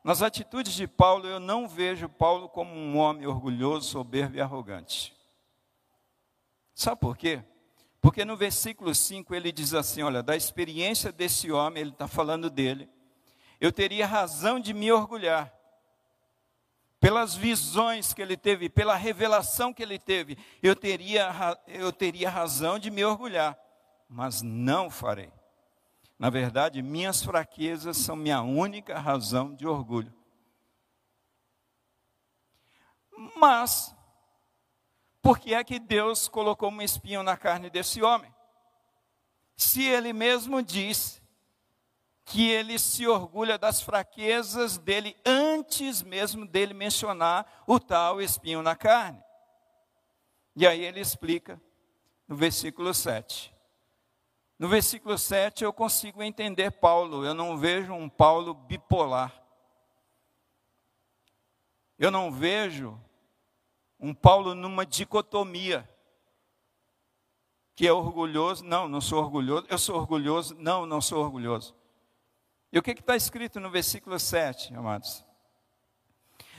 [0.03, 5.15] Nas atitudes de Paulo, eu não vejo Paulo como um homem orgulhoso, soberbo e arrogante.
[6.73, 7.43] Sabe por quê?
[8.01, 12.49] Porque no versículo 5 ele diz assim: olha, da experiência desse homem, ele está falando
[12.49, 12.89] dele,
[13.61, 15.53] eu teria razão de me orgulhar,
[16.99, 21.29] pelas visões que ele teve, pela revelação que ele teve, eu teria,
[21.67, 23.57] eu teria razão de me orgulhar,
[24.07, 25.31] mas não farei.
[26.17, 30.13] Na verdade, minhas fraquezas são minha única razão de orgulho.
[33.35, 33.93] Mas,
[35.23, 38.29] por que é que Deus colocou um espinho na carne desse homem?
[39.55, 41.23] Se ele mesmo diz
[42.25, 48.75] que ele se orgulha das fraquezas dele antes mesmo dele mencionar o tal espinho na
[48.75, 49.23] carne.
[50.57, 51.59] E aí ele explica
[52.27, 53.55] no versículo 7.
[54.59, 59.33] No versículo 7 eu consigo entender Paulo, eu não vejo um Paulo bipolar.
[61.97, 62.99] Eu não vejo
[64.03, 65.89] um Paulo numa dicotomia.
[67.73, 71.73] Que é orgulhoso, não, não sou orgulhoso, eu sou orgulhoso, não, não sou orgulhoso.
[72.71, 75.25] E o que está escrito no versículo 7, amados?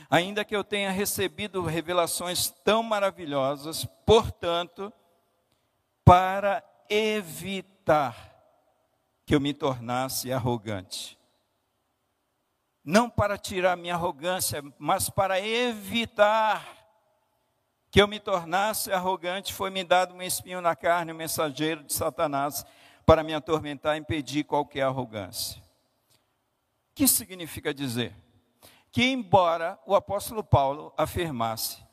[0.09, 4.91] Ainda que eu tenha recebido revelações tão maravilhosas, portanto,
[6.03, 8.33] para evitar
[9.25, 11.17] que eu me tornasse arrogante.
[12.83, 16.74] Não para tirar minha arrogância, mas para evitar
[17.95, 21.93] que eu me tornasse arrogante, foi me dado um espinho na carne, um mensageiro de
[21.93, 22.65] Satanás,
[23.05, 25.61] para me atormentar e impedir qualquer arrogância.
[26.91, 28.13] O que significa dizer?
[28.91, 31.85] Que, embora o apóstolo Paulo afirmasse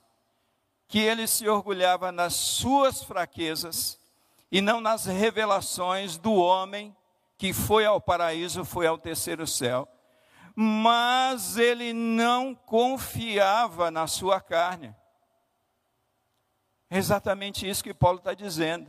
[0.89, 3.97] que ele se orgulhava nas suas fraquezas,
[4.51, 6.97] e não nas revelações do homem
[7.39, 9.87] que foi ao paraíso, foi ao terceiro céu.
[10.57, 14.93] Mas ele não confiava na sua carne.
[16.93, 18.87] É exatamente isso que Paulo está dizendo.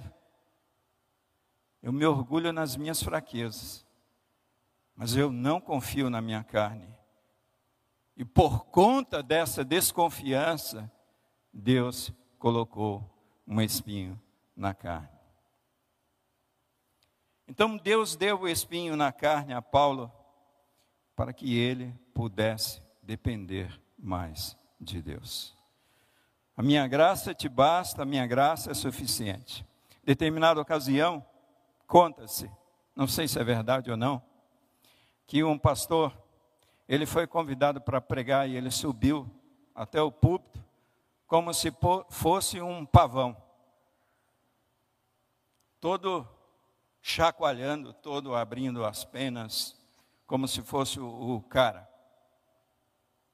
[1.82, 3.86] Eu me orgulho nas minhas fraquezas,
[4.94, 6.94] mas eu não confio na minha carne.
[8.18, 10.92] E por conta dessa desconfiança,
[11.54, 13.10] Deus colocou
[13.48, 14.22] um espinho
[14.54, 15.08] na carne.
[17.48, 20.12] Então Deus deu o espinho na carne a Paulo
[21.16, 25.63] para que ele pudesse depender mais de Deus.
[26.56, 29.66] A minha graça te basta, a minha graça é suficiente.
[30.04, 31.26] Determinada ocasião,
[31.88, 32.52] conta-se,
[32.96, 34.22] não sei se é verdade ou não,
[35.26, 36.16] que um pastor,
[36.88, 39.30] ele foi convidado para pregar e ele subiu
[39.74, 40.64] até o púlpito
[41.26, 41.74] como se
[42.10, 43.36] fosse um pavão.
[45.80, 46.28] Todo
[47.02, 49.76] chacoalhando todo, abrindo as penas,
[50.26, 51.88] como se fosse o, cara,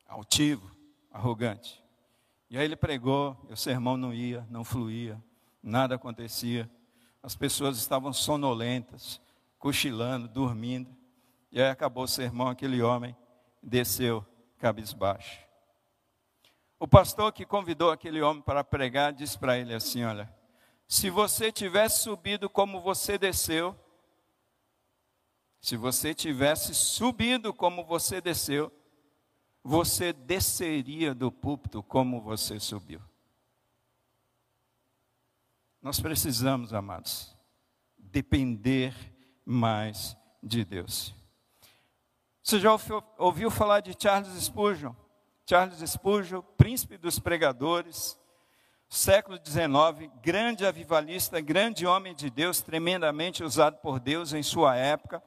[0.07, 0.75] altivo,
[1.11, 1.83] arrogante.
[2.49, 5.21] E aí ele pregou, e o sermão não ia, não fluía,
[5.61, 6.69] nada acontecia.
[7.21, 9.21] As pessoas estavam sonolentas,
[9.59, 10.95] cochilando, dormindo.
[11.51, 13.15] E aí acabou o sermão, aquele homem
[13.61, 14.25] desceu
[14.57, 15.47] cabisbaixo.
[16.79, 20.33] O pastor que convidou aquele homem para pregar disse para ele assim: Olha,
[20.87, 23.75] se você tivesse subido como você desceu,
[25.59, 28.71] se você tivesse subido como você desceu,
[29.63, 33.01] você desceria do púlpito como você subiu.
[35.81, 37.35] Nós precisamos, amados,
[37.97, 38.93] depender
[39.45, 41.13] mais de Deus.
[42.41, 42.69] Você já
[43.17, 44.93] ouviu falar de Charles Spurgeon?
[45.47, 48.19] Charles Spurgeon, príncipe dos pregadores,
[48.89, 55.23] século XIX, grande avivalista, grande homem de Deus, tremendamente usado por Deus em sua época.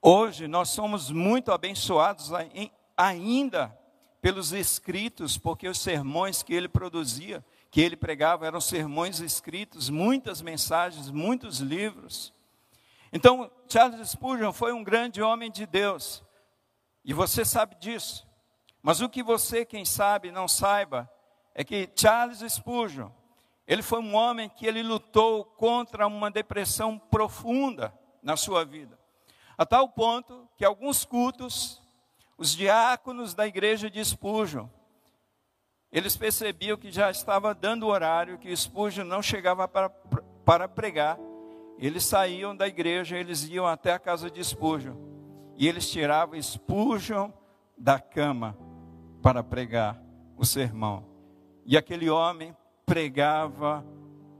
[0.00, 2.30] Hoje nós somos muito abençoados
[2.96, 3.76] ainda
[4.20, 10.40] pelos escritos, porque os sermões que ele produzia, que ele pregava, eram sermões escritos, muitas
[10.40, 12.32] mensagens, muitos livros.
[13.12, 16.24] Então, Charles Spurgeon foi um grande homem de Deus,
[17.04, 18.26] e você sabe disso.
[18.82, 21.10] Mas o que você, quem sabe, não saiba,
[21.54, 23.10] é que Charles Spurgeon,
[23.66, 27.92] ele foi um homem que ele lutou contra uma depressão profunda
[28.22, 28.98] na sua vida.
[29.56, 31.80] A tal ponto que alguns cultos,
[32.36, 34.66] os diáconos da igreja de Spurgeon,
[35.90, 41.18] eles percebiam que já estava dando o horário, que Spurgeon não chegava para, para pregar,
[41.78, 44.96] eles saíam da igreja, eles iam até a casa de Spurgeon.
[45.56, 47.30] E eles tiravam Spurgeon
[47.78, 48.56] da cama
[49.22, 50.00] para pregar
[50.36, 51.04] o sermão.
[51.64, 53.84] E aquele homem pregava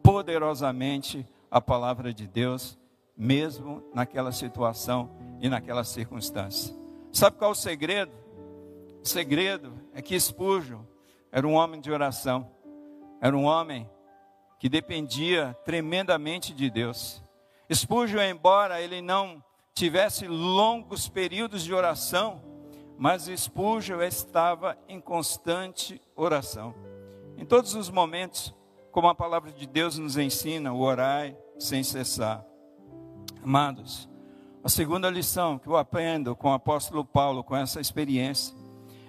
[0.03, 2.79] poderosamente a palavra de Deus,
[3.17, 6.84] mesmo naquela situação e naquela circunstância.
[7.15, 8.11] Sabe qual é o segredo?
[9.01, 10.81] O segredo é que Spurgeon
[11.31, 12.51] era um homem de oração,
[13.21, 13.89] era um homem
[14.59, 17.23] que dependia tremendamente de Deus.
[17.73, 19.41] Spurgeon, embora ele não
[19.73, 22.43] tivesse longos períodos de oração,
[22.99, 26.75] mas Spurgeon estava em constante oração.
[27.39, 28.53] Em todos os momentos,
[28.91, 32.45] como a palavra de Deus nos ensina, o orai sem cessar.
[33.41, 34.09] Amados,
[34.65, 38.57] a segunda lição que eu aprendo com o apóstolo Paulo, com essa experiência,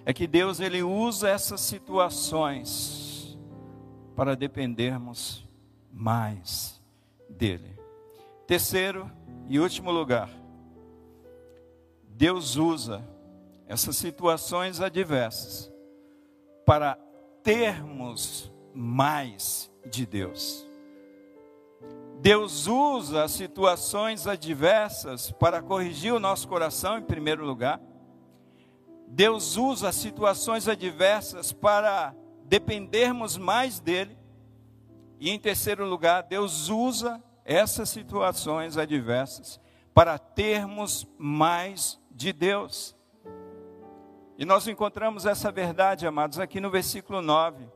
[0.06, 3.40] é que Deus ele usa essas situações
[4.18, 5.48] para dependermos
[5.90, 6.84] mais
[7.30, 7.80] dele.
[8.46, 9.10] Terceiro
[9.48, 10.30] e último lugar,
[12.10, 13.02] Deus usa
[13.66, 15.72] essas situações adversas
[16.66, 17.00] para
[17.42, 20.68] termos mais de Deus.
[22.26, 27.80] Deus usa situações adversas para corrigir o nosso coração, em primeiro lugar.
[29.08, 32.16] Deus usa situações adversas para
[32.46, 34.18] dependermos mais dEle.
[35.20, 39.60] E em terceiro lugar, Deus usa essas situações adversas
[39.94, 42.96] para termos mais de Deus.
[44.36, 47.68] E nós encontramos essa verdade, amados, aqui no versículo 9.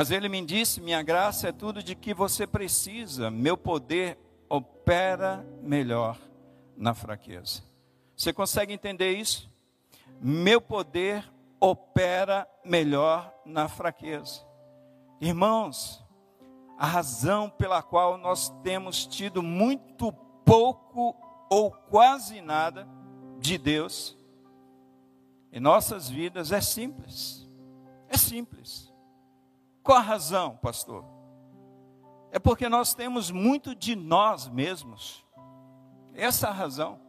[0.00, 5.46] Mas ele me disse: Minha graça é tudo de que você precisa, meu poder opera
[5.60, 6.18] melhor
[6.74, 7.62] na fraqueza.
[8.16, 9.52] Você consegue entender isso?
[10.18, 11.30] Meu poder
[11.60, 14.40] opera melhor na fraqueza.
[15.20, 16.02] Irmãos,
[16.78, 20.14] a razão pela qual nós temos tido muito
[20.46, 21.14] pouco
[21.50, 22.88] ou quase nada
[23.38, 24.16] de Deus
[25.52, 27.46] em nossas vidas é simples.
[28.08, 28.89] É simples.
[29.82, 31.04] Qual a razão, pastor?
[32.30, 35.24] É porque nós temos muito de nós mesmos.
[36.14, 37.00] Essa é a razão.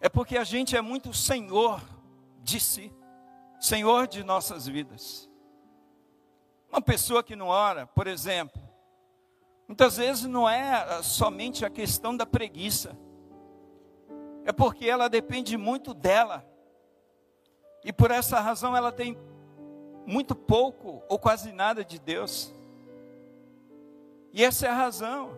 [0.00, 1.80] É porque a gente é muito senhor
[2.42, 2.92] de si,
[3.60, 5.30] senhor de nossas vidas.
[6.70, 8.62] Uma pessoa que não ora, por exemplo,
[9.66, 12.96] muitas vezes não é ah, somente a questão da preguiça,
[14.44, 16.46] é porque ela depende muito dela,
[17.84, 19.18] e por essa razão ela tem
[20.06, 22.52] muito pouco ou quase nada de Deus,
[24.32, 25.36] e essa é a razão.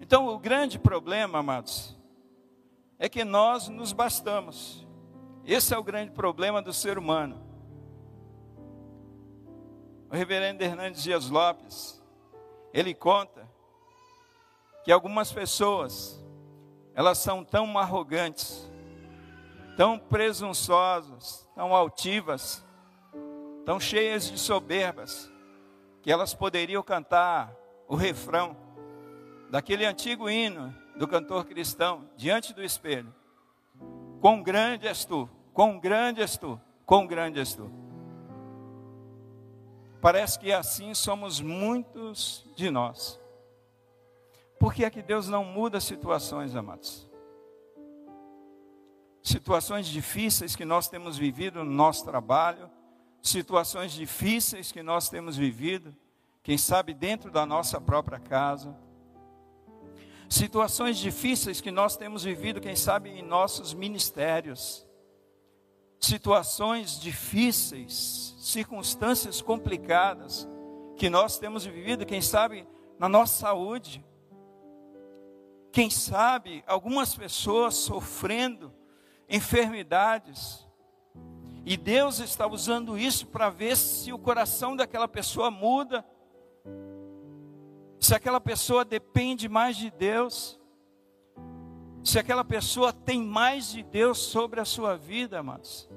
[0.00, 1.96] Então, o grande problema, amados,
[2.98, 4.86] é que nós nos bastamos.
[5.44, 7.52] Esse é o grande problema do ser humano
[10.12, 11.98] o reverendo Hernandes Dias Lopes,
[12.70, 13.48] ele conta
[14.84, 16.22] que algumas pessoas,
[16.94, 18.70] elas são tão arrogantes,
[19.76, 22.64] tão presunçosas, tão altivas,
[23.64, 25.30] tão cheias de soberbas,
[26.02, 27.54] que elas poderiam cantar
[27.88, 28.56] o refrão
[29.50, 33.14] daquele antigo hino do cantor cristão diante do espelho.
[34.20, 37.70] Quão grande és tu, quão grande és tu, quão grande és tu.
[40.00, 43.20] Parece que assim somos muitos de nós.
[44.58, 47.11] Por que é que Deus não muda situações, amados?
[49.22, 52.68] Situações difíceis que nós temos vivido no nosso trabalho,
[53.22, 55.94] situações difíceis que nós temos vivido,
[56.42, 58.76] quem sabe dentro da nossa própria casa,
[60.28, 64.84] situações difíceis que nós temos vivido, quem sabe em nossos ministérios,
[66.00, 70.48] situações difíceis, circunstâncias complicadas
[70.96, 72.66] que nós temos vivido, quem sabe
[72.98, 74.04] na nossa saúde,
[75.70, 78.72] quem sabe algumas pessoas sofrendo
[79.28, 80.66] enfermidades,
[81.64, 86.04] E Deus está usando isso para ver se o coração daquela pessoa muda,
[88.00, 90.60] se aquela pessoa depende mais de Deus,
[92.02, 95.88] se aquela pessoa tem mais de Deus sobre a sua vida, amados.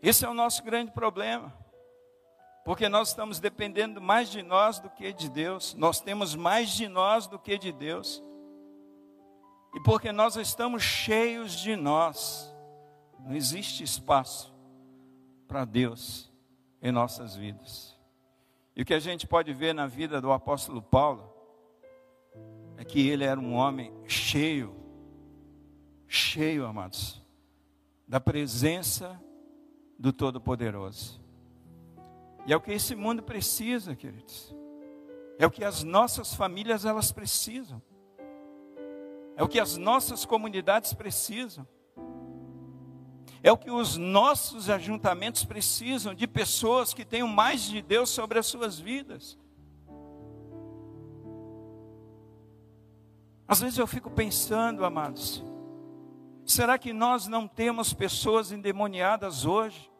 [0.00, 1.52] Esse é o nosso grande problema.
[2.64, 5.74] Porque nós estamos dependendo mais de nós do que de Deus.
[5.74, 8.22] Nós temos mais de nós do que de Deus.
[9.84, 12.52] Porque nós estamos cheios de nós,
[13.18, 14.54] não existe espaço
[15.48, 16.30] para Deus
[16.80, 17.98] em nossas vidas.
[18.76, 21.32] E o que a gente pode ver na vida do apóstolo Paulo
[22.76, 24.74] é que ele era um homem cheio,
[26.06, 27.22] cheio, amados,
[28.06, 29.20] da presença
[29.98, 31.20] do Todo-Poderoso.
[32.46, 34.54] E é o que esse mundo precisa, queridos.
[35.38, 37.80] É o que as nossas famílias elas precisam.
[39.42, 41.66] É o que as nossas comunidades precisam.
[43.42, 48.38] É o que os nossos ajuntamentos precisam de pessoas que tenham mais de Deus sobre
[48.38, 49.36] as suas vidas.
[53.48, 55.42] Às vezes eu fico pensando, amados,
[56.46, 59.90] será que nós não temos pessoas endemoniadas hoje?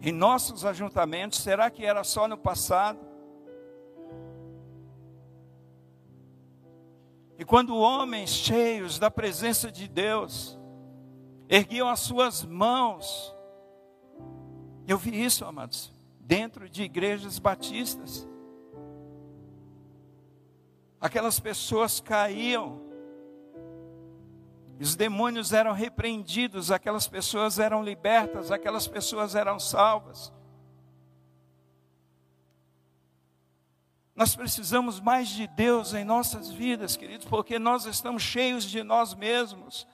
[0.00, 3.13] Em nossos ajuntamentos, será que era só no passado?
[7.38, 10.58] E quando homens cheios da presença de Deus
[11.48, 13.34] erguiam as suas mãos,
[14.86, 18.28] eu vi isso, amados, dentro de igrejas batistas.
[21.00, 22.80] Aquelas pessoas caíam,
[24.80, 30.32] os demônios eram repreendidos, aquelas pessoas eram libertas, aquelas pessoas eram salvas.
[34.14, 39.12] Nós precisamos mais de Deus em nossas vidas, queridos, porque nós estamos cheios de nós
[39.12, 39.88] mesmos.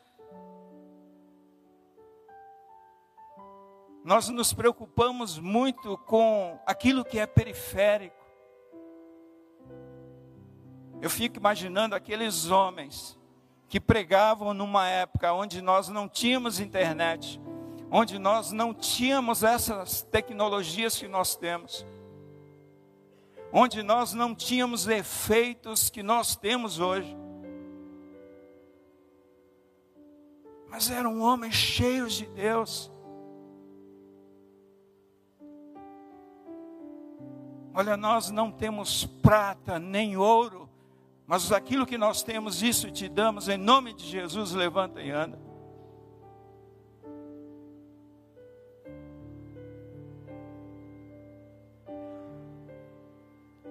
[4.04, 8.16] Nós nos preocupamos muito com aquilo que é periférico.
[11.00, 13.18] Eu fico imaginando aqueles homens
[13.70, 17.40] que pregavam numa época onde nós não tínhamos internet,
[17.90, 21.86] onde nós não tínhamos essas tecnologias que nós temos
[23.52, 27.16] onde nós não tínhamos efeitos que nós temos hoje.
[30.68, 32.90] Mas eram homens cheios de Deus.
[37.74, 40.68] Olha, nós não temos prata nem ouro,
[41.26, 45.49] mas aquilo que nós temos, isso te damos, em nome de Jesus, levanta e anda.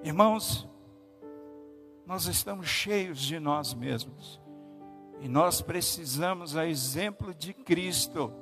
[0.01, 0.67] Irmãos,
[2.05, 4.39] nós estamos cheios de nós mesmos.
[5.19, 8.33] E nós precisamos, a exemplo de Cristo,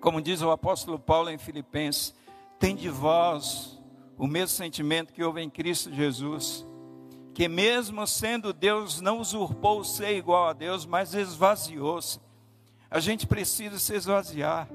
[0.00, 2.14] como diz o apóstolo Paulo em Filipenses,
[2.58, 3.78] tem de vós
[4.16, 6.66] o mesmo sentimento que houve em Cristo Jesus,
[7.34, 12.20] que mesmo sendo Deus, não usurpou ser igual a Deus, mas esvaziou-se.
[12.90, 14.68] A gente precisa se esvaziar.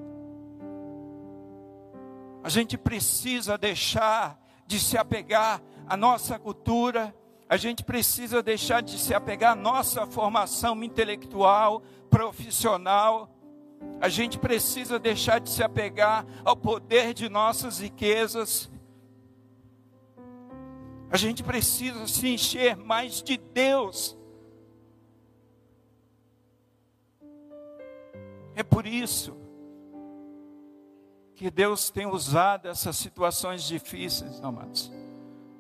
[2.44, 7.16] A gente precisa deixar de se apegar à nossa cultura,
[7.50, 13.34] a gente precisa deixar de se apegar à nossa formação intelectual, profissional,
[14.02, 18.70] a gente precisa deixar de se apegar ao poder de nossas riquezas,
[21.10, 24.18] a gente precisa se encher mais de Deus.
[28.54, 29.47] É por isso
[31.38, 34.92] que Deus tem usado essas situações difíceis, amados,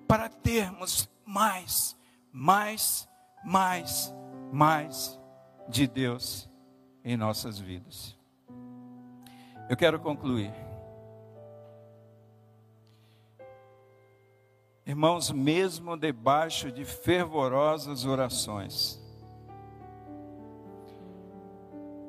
[0.07, 1.95] para termos mais,
[2.31, 3.07] mais,
[3.45, 4.11] mais,
[4.51, 5.19] mais
[5.69, 6.49] de Deus
[7.05, 8.17] em nossas vidas.
[9.69, 10.51] Eu quero concluir.
[14.83, 18.99] Irmãos, mesmo debaixo de fervorosas orações,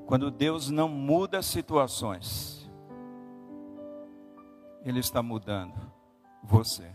[0.07, 2.58] quando Deus não muda situações,
[4.85, 5.75] ele está mudando
[6.43, 6.91] você.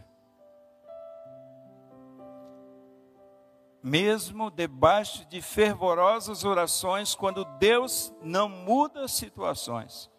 [3.81, 10.09] Mesmo debaixo de fervorosas orações, quando Deus não muda situações,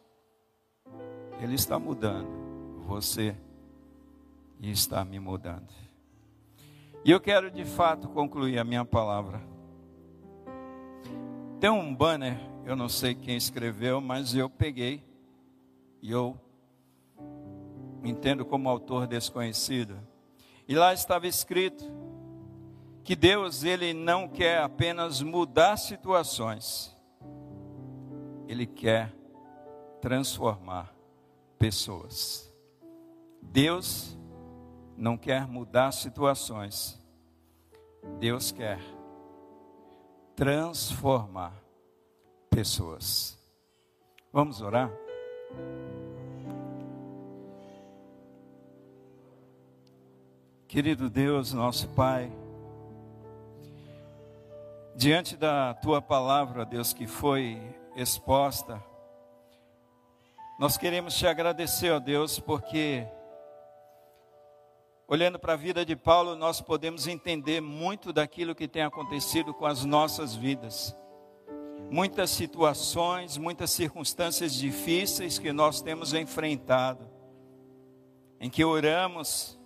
[1.41, 2.29] Ele está mudando
[2.87, 3.35] você
[4.61, 5.73] e está me mudando.
[7.05, 9.41] E eu quero de fato concluir a minha palavra.
[11.59, 15.03] Tem um banner, eu não sei quem escreveu, mas eu peguei
[16.03, 16.39] e eu
[18.05, 19.99] entendo como autor desconhecido.
[20.69, 21.85] E lá estava escrito
[23.03, 26.97] que Deus ele não quer apenas mudar situações,
[28.49, 29.13] Ele quer
[30.01, 30.95] transformar
[31.59, 32.53] pessoas.
[33.43, 34.19] Deus
[34.97, 36.99] não quer mudar situações.
[38.19, 38.79] Deus quer
[40.35, 41.55] transformar
[42.51, 43.39] pessoas.
[44.33, 44.91] Vamos orar?
[50.75, 52.33] Querido Deus, nosso Pai,
[54.97, 57.63] diante da tua palavra, Deus, que foi
[57.95, 58.83] exposta,
[60.59, 63.07] nós queremos te agradecer, ó Deus, porque
[65.07, 69.67] olhando para a vida de Paulo, nós podemos entender muito daquilo que tem acontecido com
[69.67, 70.93] as nossas vidas.
[71.89, 77.09] Muitas situações, muitas circunstâncias difíceis que nós temos enfrentado,
[78.41, 79.57] em que oramos,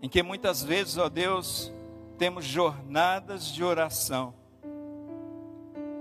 [0.00, 1.72] em que muitas vezes, ó Deus,
[2.16, 4.34] temos jornadas de oração.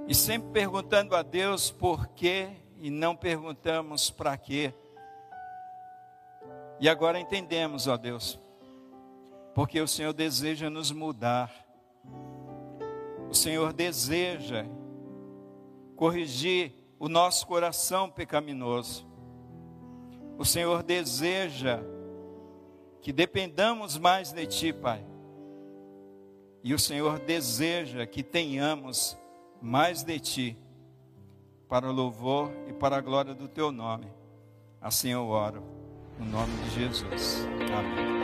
[0.08, 4.74] E sempre perguntando a Deus por quê e não perguntamos para quê.
[6.80, 8.40] E agora entendemos, ó Deus,
[9.54, 11.52] porque o Senhor deseja nos mudar.
[13.30, 14.66] O Senhor deseja
[15.96, 19.08] corrigir o nosso coração pecaminoso.
[20.38, 21.82] O Senhor deseja
[23.08, 25.02] que dependamos mais de Ti, Pai.
[26.62, 29.18] E o Senhor deseja que tenhamos
[29.62, 30.58] mais de Ti,
[31.70, 34.08] para o louvor e para a glória do Teu nome.
[34.82, 35.64] Assim eu oro,
[36.20, 37.48] no nome de Jesus.
[37.78, 38.18] Amém.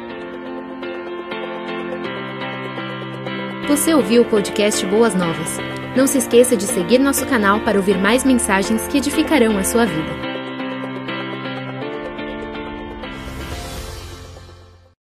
[3.69, 5.59] Você ouviu o podcast Boas Novas?
[5.95, 9.85] Não se esqueça de seguir nosso canal para ouvir mais mensagens que edificarão a sua
[9.85, 10.32] vida.